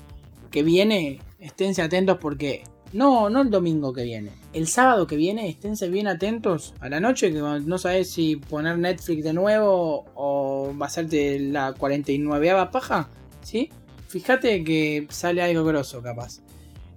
que 0.51 0.63
viene, 0.63 1.21
esténse 1.39 1.81
atentos 1.81 2.17
porque... 2.19 2.63
No, 2.93 3.29
no 3.29 3.41
el 3.41 3.49
domingo 3.49 3.91
que 3.91 4.03
viene. 4.03 4.31
El 4.53 4.67
sábado 4.67 5.07
que 5.07 5.17
viene, 5.17 5.49
esténse 5.49 5.89
bien 5.89 6.07
atentos 6.07 6.73
a 6.79 6.87
la 6.87 7.01
noche, 7.01 7.33
que 7.33 7.39
no 7.39 7.77
sabes 7.77 8.11
si 8.11 8.37
poner 8.37 8.77
Netflix 8.77 9.25
de 9.25 9.33
nuevo 9.33 10.05
o 10.15 10.73
va 10.79 10.85
a 10.85 10.87
hacerte 10.87 11.37
la 11.37 11.73
49 11.73 12.69
paja, 12.71 13.09
¿sí? 13.41 13.69
Fíjate 14.17 14.63
que 14.63 15.05
sale 15.11 15.43
algo 15.43 15.63
grosso, 15.63 16.01
capaz. 16.01 16.39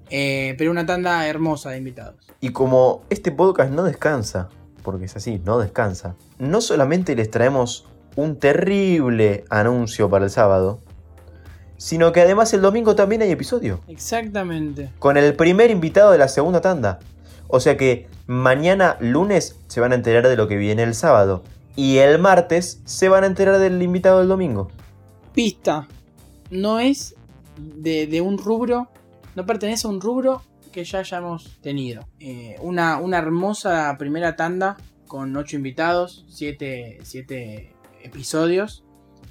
Eh, 0.08 0.54
pero 0.56 0.70
una 0.70 0.86
tanda 0.86 1.26
hermosa 1.28 1.68
de 1.68 1.76
invitados. 1.76 2.14
Y 2.40 2.48
como 2.48 3.02
este 3.10 3.30
podcast 3.30 3.70
no 3.70 3.82
descansa, 3.82 4.48
porque 4.82 5.04
es 5.04 5.16
así, 5.16 5.38
no 5.44 5.58
descansa, 5.58 6.16
no 6.38 6.62
solamente 6.62 7.14
les 7.14 7.30
traemos 7.30 7.86
un 8.16 8.38
terrible 8.38 9.44
anuncio 9.50 10.08
para 10.08 10.24
el 10.24 10.30
sábado, 10.30 10.80
sino 11.76 12.10
que 12.12 12.22
además 12.22 12.54
el 12.54 12.62
domingo 12.62 12.94
también 12.94 13.20
hay 13.20 13.30
episodio. 13.30 13.82
Exactamente. 13.86 14.90
Con 14.98 15.18
el 15.18 15.36
primer 15.36 15.70
invitado 15.70 16.12
de 16.12 16.18
la 16.18 16.28
segunda 16.28 16.62
tanda. 16.62 17.00
O 17.48 17.60
sea 17.60 17.76
que 17.76 18.08
mañana 18.26 18.96
lunes 18.98 19.56
se 19.66 19.80
van 19.80 19.92
a 19.92 19.96
enterar 19.96 20.26
de 20.26 20.36
lo 20.36 20.48
que 20.48 20.56
viene 20.56 20.84
el 20.84 20.94
sábado. 20.94 21.42
Y 21.76 21.98
el 21.98 22.18
martes 22.18 22.80
se 22.86 23.10
van 23.10 23.24
a 23.24 23.26
enterar 23.26 23.58
del 23.58 23.82
invitado 23.82 24.20
del 24.20 24.28
domingo. 24.28 24.70
Pista. 25.34 25.86
No 26.50 26.78
es 26.80 27.14
de, 27.58 28.06
un 28.20 28.38
rubro. 28.38 28.90
No 29.36 29.46
pertenece 29.46 29.86
a 29.86 29.90
un 29.90 30.00
rubro 30.00 30.42
que 30.72 30.84
ya 30.84 31.00
hayamos 31.00 31.58
tenido. 31.62 32.08
Eh, 32.18 32.56
una, 32.60 32.98
una 32.98 33.18
hermosa 33.18 33.96
primera 33.98 34.36
tanda 34.36 34.76
con 35.06 35.36
ocho 35.36 35.56
invitados, 35.56 36.24
siete, 36.28 36.98
siete 37.02 37.72
episodios. 38.02 38.84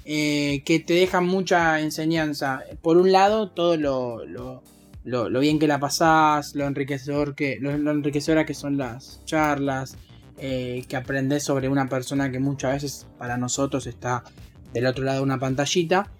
eh, 0.06 0.62
que 0.64 0.80
te 0.80 0.94
dejan 0.94 1.26
mucha 1.26 1.78
enseñanza. 1.80 2.62
Por 2.82 2.96
un 2.96 3.12
lado, 3.12 3.50
todo 3.50 3.76
lo, 3.76 4.24
lo- 4.24 4.62
lo- 5.04 5.40
bien 5.40 5.58
que 5.58 5.66
la 5.68 5.78
pasás, 5.78 6.54
lo 6.54 6.66
enriquecedor 6.66 7.34
que, 7.34 7.54
enriquecedora 7.54 8.46
que 8.46 8.54
son 8.54 8.76
las 8.78 9.22
charlas, 9.26 9.96
eh, 10.38 10.84
que 10.88 10.96
aprendes 10.96 11.44
sobre 11.44 11.68
una 11.68 11.86
persona 11.88 12.30
que 12.30 12.38
muchas 12.40 12.72
veces 12.72 13.06
para 13.18 13.36
nosotros 13.36 13.86
está 13.86 14.24
del 14.72 14.86
otro 14.86 15.04
lado 15.04 15.18
de 15.18 15.24
una 15.24 15.38
pantallita. 15.38 16.10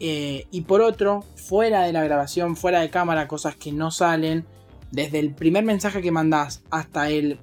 Eh, 0.00 0.46
y 0.50 0.62
por 0.62 0.80
otro, 0.80 1.24
fuera 1.36 1.82
de 1.82 1.92
la 1.92 2.02
grabación, 2.02 2.56
fuera 2.56 2.80
de 2.80 2.90
cámara, 2.90 3.28
cosas 3.28 3.54
que 3.56 3.72
no 3.72 3.90
salen. 3.90 4.44
Desde 4.90 5.18
el 5.20 5.32
primer 5.32 5.64
mensaje 5.64 6.02
que 6.02 6.10
mandás 6.10 6.62
hasta 6.70 7.08
el. 7.08 7.38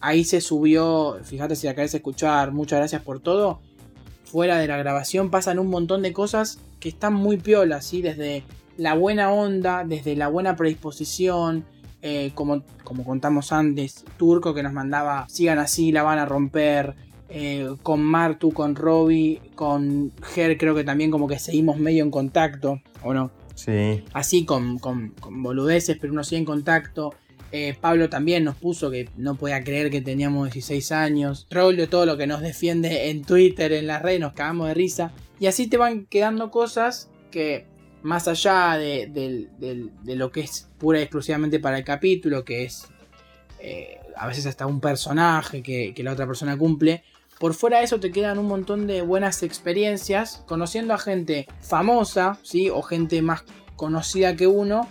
Ahí 0.00 0.24
se 0.24 0.40
subió. 0.40 1.18
Fíjate 1.24 1.56
si 1.56 1.66
la 1.66 1.74
querés 1.74 1.94
escuchar. 1.94 2.52
Muchas 2.52 2.78
gracias 2.78 3.02
por 3.02 3.20
todo. 3.20 3.60
Fuera 4.24 4.58
de 4.58 4.66
la 4.66 4.76
grabación 4.76 5.30
pasan 5.30 5.58
un 5.58 5.68
montón 5.68 6.02
de 6.02 6.12
cosas 6.12 6.58
que 6.78 6.90
están 6.90 7.14
muy 7.14 7.36
piolas, 7.38 7.86
¿sí? 7.86 8.02
Desde 8.02 8.44
la 8.76 8.94
buena 8.94 9.32
onda, 9.32 9.84
desde 9.84 10.14
la 10.16 10.28
buena 10.28 10.56
predisposición. 10.56 11.64
eh, 12.06 12.32
como, 12.34 12.62
como 12.84 13.02
contamos 13.02 13.50
antes, 13.50 14.04
Turco 14.18 14.52
que 14.52 14.62
nos 14.62 14.74
mandaba. 14.74 15.26
Sigan 15.30 15.58
así, 15.58 15.90
la 15.90 16.02
van 16.02 16.18
a 16.18 16.26
romper 16.26 16.94
eh, 17.28 17.74
con 17.82 18.02
Martu, 18.02 18.52
con 18.52 18.74
Robbie, 18.76 19.40
con 19.54 20.12
Ger, 20.22 20.56
creo 20.58 20.74
que 20.74 20.84
también 20.84 21.10
como 21.10 21.26
que 21.26 21.38
seguimos 21.38 21.78
medio 21.78 22.04
en 22.04 22.10
contacto, 22.10 22.80
¿o 23.02 23.14
no? 23.14 23.30
Sí. 23.54 24.02
Así 24.12 24.44
con, 24.44 24.78
con- 24.78 25.10
con 25.20 25.42
boludeces, 25.42 25.96
pero 26.00 26.12
uno 26.12 26.24
sigue 26.24 26.38
en 26.40 26.44
contacto. 26.44 27.14
Eh, 27.52 27.76
Pablo 27.80 28.08
también 28.08 28.42
nos 28.42 28.56
puso 28.56 28.90
que 28.90 29.08
no 29.16 29.36
podía 29.36 29.62
creer 29.62 29.88
que 29.90 30.00
teníamos 30.00 30.46
16 30.52 30.90
años. 30.92 31.46
Trollio, 31.48 31.88
todo 31.88 32.04
lo 32.04 32.16
que 32.16 32.26
nos 32.26 32.40
defiende 32.40 33.10
en 33.10 33.22
Twitter, 33.22 33.72
en 33.72 33.86
las 33.86 34.02
redes, 34.02 34.18
nos 34.20 34.32
cagamos 34.32 34.66
de 34.68 34.74
risa. 34.74 35.12
Y 35.38 35.46
así 35.46 35.68
te 35.68 35.76
van 35.76 36.06
quedando 36.06 36.50
cosas 36.50 37.10
que, 37.30 37.66
más 38.02 38.26
allá 38.26 38.76
de, 38.76 39.06
del- 39.06 39.90
de 40.02 40.16
lo 40.16 40.32
que 40.32 40.40
es 40.40 40.68
pura 40.78 40.98
y 40.98 41.02
exclusivamente 41.02 41.60
para 41.60 41.78
el 41.78 41.84
capítulo, 41.84 42.44
que 42.44 42.64
es 42.64 42.88
eh, 43.60 43.98
a 44.16 44.26
veces 44.26 44.46
hasta 44.46 44.66
un 44.66 44.80
personaje 44.80 45.62
que, 45.62 45.94
que 45.94 46.02
la 46.02 46.12
otra 46.12 46.26
persona 46.26 46.56
cumple. 46.56 47.02
Por 47.44 47.52
fuera 47.52 47.76
de 47.80 47.84
eso 47.84 48.00
te 48.00 48.10
quedan 48.10 48.38
un 48.38 48.46
montón 48.46 48.86
de 48.86 49.02
buenas 49.02 49.42
experiencias 49.42 50.42
conociendo 50.46 50.94
a 50.94 50.98
gente 50.98 51.46
famosa, 51.60 52.38
¿sí? 52.42 52.70
O 52.70 52.80
gente 52.80 53.20
más 53.20 53.44
conocida 53.76 54.34
que 54.34 54.46
uno, 54.46 54.88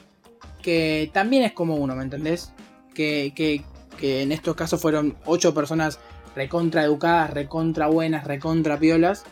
que 0.61 1.09
también 1.15 1.41
es 1.45 1.53
como 1.53 1.77
uno, 1.77 1.95
¿me 1.95 2.03
entendés? 2.03 2.53
Que, 2.93 3.33
que- 3.35 3.63
que 3.97 4.21
en 4.21 4.31
estos 4.31 4.55
casos 4.55 4.79
fueron 4.79 5.17
ocho 5.25 5.55
personas 5.55 5.97
recontra 6.35 6.83
educadas, 6.83 7.31
recontra 7.31 7.87
buenas, 7.87 8.23
recontra 8.27 8.77
piolas, 8.77 9.23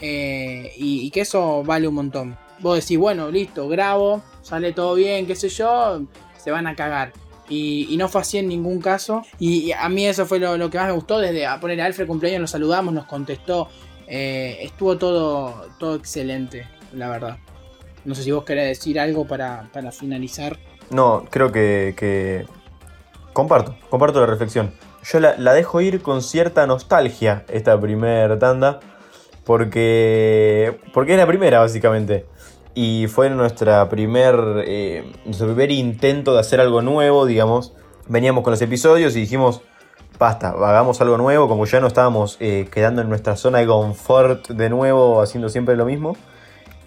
eh, 0.00 0.74
y, 0.76 1.00
y 1.06 1.10
que 1.10 1.22
eso 1.22 1.62
vale 1.64 1.88
un 1.88 1.94
montón. 1.94 2.36
Vos 2.58 2.78
decís, 2.78 2.98
bueno, 2.98 3.30
listo, 3.30 3.68
grabo, 3.68 4.22
sale 4.42 4.74
todo 4.74 4.96
bien, 4.96 5.26
qué 5.26 5.34
sé 5.34 5.48
yo, 5.48 6.02
se 6.36 6.50
van 6.50 6.66
a 6.66 6.76
cagar. 6.76 7.14
Y, 7.48 7.94
no 7.96 8.08
fue 8.08 8.20
así 8.20 8.38
en 8.38 8.48
ningún 8.48 8.80
caso. 8.80 9.22
Y, 9.38 9.72
a 9.72 9.88
mí 9.88 10.06
eso 10.06 10.26
fue 10.26 10.38
lo, 10.38 10.56
lo 10.56 10.70
que 10.70 10.78
más 10.78 10.88
me 10.88 10.92
gustó. 10.92 11.18
Desde 11.18 11.46
a 11.46 11.60
poner 11.60 11.80
a 11.80 11.86
Alfred 11.86 12.06
cumpleaños, 12.06 12.40
nos 12.40 12.50
saludamos, 12.50 12.92
nos 12.92 13.06
contestó. 13.06 13.68
Eh, 14.06 14.58
estuvo 14.62 14.96
todo, 14.96 15.66
todo 15.78 15.96
excelente, 15.96 16.66
la 16.92 17.08
verdad. 17.08 17.38
No 18.04 18.14
sé 18.14 18.22
si 18.22 18.30
vos 18.30 18.44
querés 18.44 18.78
decir 18.78 19.00
algo 19.00 19.26
para, 19.26 19.68
para 19.72 19.90
finalizar. 19.90 20.58
No, 20.90 21.24
creo 21.28 21.50
que, 21.50 21.94
que 21.96 22.46
comparto, 23.32 23.76
comparto 23.90 24.20
la 24.20 24.26
reflexión. 24.26 24.72
Yo 25.02 25.20
la, 25.20 25.36
la 25.38 25.52
dejo 25.52 25.80
ir 25.80 26.02
con 26.02 26.22
cierta 26.22 26.66
nostalgia 26.66 27.44
esta 27.48 27.80
primera 27.80 28.38
tanda, 28.38 28.80
porque, 29.44 30.78
porque 30.92 31.12
es 31.12 31.18
la 31.18 31.26
primera 31.26 31.60
básicamente. 31.60 32.26
Y 32.78 33.06
fue 33.06 33.30
nuestra 33.30 33.88
primer, 33.88 34.62
eh, 34.66 35.10
nuestro 35.24 35.46
primer 35.46 35.70
intento 35.70 36.34
de 36.34 36.40
hacer 36.40 36.60
algo 36.60 36.82
nuevo, 36.82 37.24
digamos. 37.24 37.72
Veníamos 38.06 38.44
con 38.44 38.50
los 38.50 38.60
episodios 38.60 39.16
y 39.16 39.20
dijimos, 39.20 39.62
basta, 40.18 40.50
hagamos 40.50 41.00
algo 41.00 41.16
nuevo, 41.16 41.48
como 41.48 41.64
ya 41.64 41.80
no 41.80 41.86
estábamos 41.86 42.36
eh, 42.38 42.68
quedando 42.70 43.00
en 43.00 43.08
nuestra 43.08 43.34
zona 43.36 43.60
de 43.60 43.66
confort 43.66 44.48
de 44.48 44.68
nuevo, 44.68 45.22
haciendo 45.22 45.48
siempre 45.48 45.74
lo 45.74 45.86
mismo. 45.86 46.18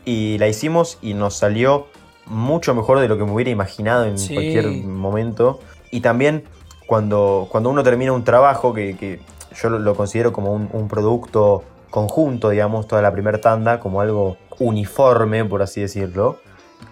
Y 0.06 0.38
la 0.38 0.47
hicimos 0.47 0.99
y 1.02 1.15
nos 1.15 1.34
salió 1.36 1.88
mucho 2.28 2.75
mejor 2.75 2.99
de 2.99 3.08
lo 3.08 3.17
que 3.17 3.23
me 3.23 3.32
hubiera 3.32 3.49
imaginado 3.49 4.06
en 4.06 4.19
Sí. 4.19 4.36
cualquier 4.36 4.67
momento. 4.67 5.60
Y 5.89 6.02
también 6.02 6.43
cuando, 6.86 7.47
cuando 7.49 7.71
uno 7.71 7.82
termina 7.82 8.13
un 8.13 8.23
trabajo, 8.23 8.75
que, 8.75 8.95
que 8.95 9.21
yo 9.60 9.69
lo, 9.71 9.95
considero 9.95 10.32
como 10.34 10.54
un, 10.54 10.69
un 10.71 10.88
producto 10.88 11.63
conjunto, 11.89 12.49
digamos, 12.49 12.88
toda 12.88 13.02
la 13.02 13.12
primera 13.12 13.39
tanda, 13.41 13.80
como 13.80 14.02
algo 14.02 14.38
uniforme, 14.60 15.45
por 15.45 15.62
así 15.62 15.82
decirlo. 15.82 16.39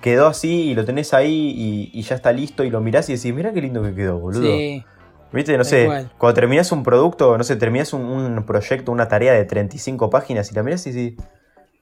Quedó 0.01 0.27
así 0.27 0.69
y 0.69 0.75
lo 0.75 0.85
tenés 0.85 1.13
ahí 1.13 1.53
y, 1.55 1.91
y 1.97 2.01
ya 2.01 2.15
está 2.15 2.31
listo 2.31 2.63
y 2.63 2.69
lo 2.69 2.81
mirás 2.81 3.09
y 3.09 3.13
decís, 3.15 3.33
mira 3.33 3.53
qué 3.53 3.61
lindo 3.61 3.81
que 3.83 3.93
quedó, 3.95 4.19
boludo. 4.19 4.41
Sí. 4.43 4.83
¿Viste? 5.33 5.57
No 5.57 5.63
sé, 5.65 5.87
cuando 6.17 6.33
terminás 6.35 6.71
un 6.71 6.83
producto, 6.83 7.37
no 7.37 7.43
sé, 7.43 7.57
terminás 7.57 7.91
un, 7.93 8.01
un 8.01 8.45
proyecto, 8.45 8.91
una 8.93 9.07
tarea 9.09 9.33
de 9.33 9.43
35 9.43 10.09
páginas 10.09 10.49
y 10.51 10.55
la 10.55 10.63
mirás 10.63 10.87
y 10.87 10.91
decís, 10.91 11.19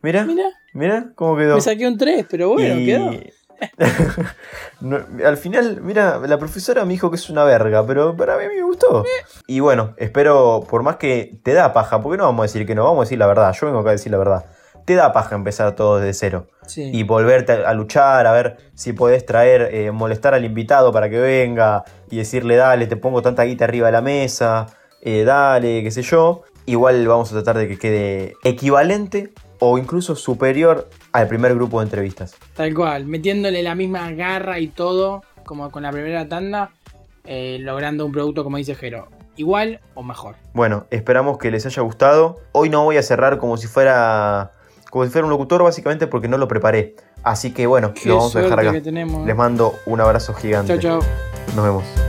mira, 0.01 0.25
Mira, 0.25 0.45
mira 0.73 1.09
cómo 1.15 1.37
quedó. 1.37 1.55
me 1.55 1.61
saqué 1.61 1.87
un 1.87 1.97
3, 1.97 2.25
pero 2.29 2.49
bueno, 2.49 2.79
Y- 2.79 2.85
quedó. 2.85 3.11
No, 4.81 4.99
al 5.25 5.37
final, 5.37 5.81
mira, 5.81 6.19
la 6.19 6.37
profesora 6.37 6.83
me 6.85 6.93
dijo 6.93 7.09
que 7.09 7.15
es 7.15 7.29
una 7.29 7.43
verga, 7.43 7.85
pero 7.85 8.15
para 8.15 8.37
mí 8.37 8.43
me 8.53 8.61
gustó. 8.61 9.05
Y 9.47 9.61
bueno, 9.61 9.93
espero, 9.97 10.65
por 10.69 10.83
más 10.83 10.97
que 10.97 11.39
te 11.43 11.53
da 11.53 11.73
paja, 11.73 12.01
porque 12.01 12.17
no 12.17 12.25
vamos 12.25 12.41
a 12.41 12.43
decir 12.43 12.67
que 12.67 12.75
no, 12.75 12.83
vamos 12.83 12.99
a 12.99 13.03
decir 13.05 13.17
la 13.17 13.27
verdad, 13.27 13.55
yo 13.59 13.67
vengo 13.67 13.79
acá 13.79 13.89
a 13.89 13.93
decir 13.93 14.11
la 14.11 14.17
verdad. 14.17 14.45
Te 14.83 14.93
da 14.93 15.13
paja 15.13 15.35
empezar 15.35 15.75
todo 15.75 15.97
desde 15.97 16.13
cero. 16.13 16.47
Sí. 16.67 16.91
Y 16.93 17.03
volverte 17.03 17.53
a 17.53 17.69
a 17.69 17.73
luchar, 17.73 18.27
a 18.27 18.31
ver 18.33 18.57
si 18.75 18.93
podés 18.93 19.25
traer, 19.25 19.73
eh, 19.73 19.91
molestar 19.91 20.33
al 20.33 20.45
invitado 20.45 20.91
para 20.91 21.09
que 21.09 21.19
venga 21.19 21.83
y 22.11 22.17
decirle, 22.17 22.55
dale, 22.55 22.85
te 22.85 22.97
pongo 22.97 23.21
tanta 23.21 23.43
guita 23.43 23.65
arriba 23.65 23.87
de 23.87 23.93
la 23.93 24.01
mesa, 24.01 24.67
eh, 25.01 25.23
dale, 25.23 25.81
qué 25.83 25.91
sé 25.91 26.01
yo. 26.01 26.43
Igual 26.67 27.07
vamos 27.07 27.31
a 27.31 27.35
tratar 27.35 27.57
de 27.57 27.67
que 27.67 27.79
quede 27.79 28.33
equivalente 28.43 29.33
o 29.59 29.77
incluso 29.77 30.15
superior 30.15 30.89
al 31.15 31.27
primer 31.27 31.55
grupo 31.55 31.79
de 31.79 31.85
entrevistas. 31.85 32.35
Tal 32.55 32.73
cual, 32.73 33.05
metiéndole 33.05 33.63
la 33.63 33.73
misma 33.75 34.11
garra 34.11 34.59
y 34.59 34.67
todo, 34.67 35.23
como 35.45 35.71
con 35.71 35.83
la 35.83 35.91
primera 35.91 36.27
tanda, 36.27 36.71
eh, 37.23 37.57
logrando 37.61 38.05
un 38.05 38.11
producto, 38.11 38.43
como 38.43 38.57
dice 38.57 38.75
Jero, 38.75 39.07
igual 39.37 39.79
o 39.93 40.03
mejor. 40.03 40.35
Bueno, 40.53 40.85
esperamos 40.91 41.37
que 41.37 41.51
les 41.51 41.65
haya 41.65 41.81
gustado. 41.81 42.39
Hoy 42.51 42.69
no 42.69 42.83
voy 42.83 42.97
a 42.97 43.03
cerrar 43.03 43.37
como 43.37 43.57
si 43.57 43.67
fuera 43.67 44.51
como 44.91 45.03
si 45.03 45.11
fuera 45.11 45.25
un 45.25 45.31
locutor, 45.31 45.61
básicamente 45.63 46.07
porque 46.07 46.27
no 46.27 46.37
lo 46.37 46.47
preparé. 46.47 46.95
Así 47.23 47.51
que 47.51 47.65
bueno, 47.65 47.93
Qué 47.93 48.07
lo 48.07 48.17
vamos 48.17 48.35
a 48.35 48.41
dejar 48.41 48.59
acá. 48.59 48.81
tenemos. 48.81 49.25
Les 49.25 49.35
mando 49.35 49.75
un 49.85 49.99
abrazo 49.99 50.33
gigante. 50.33 50.77
Chau, 50.79 50.99
chau. 51.01 51.09
Nos 51.55 51.65
vemos. 51.65 52.04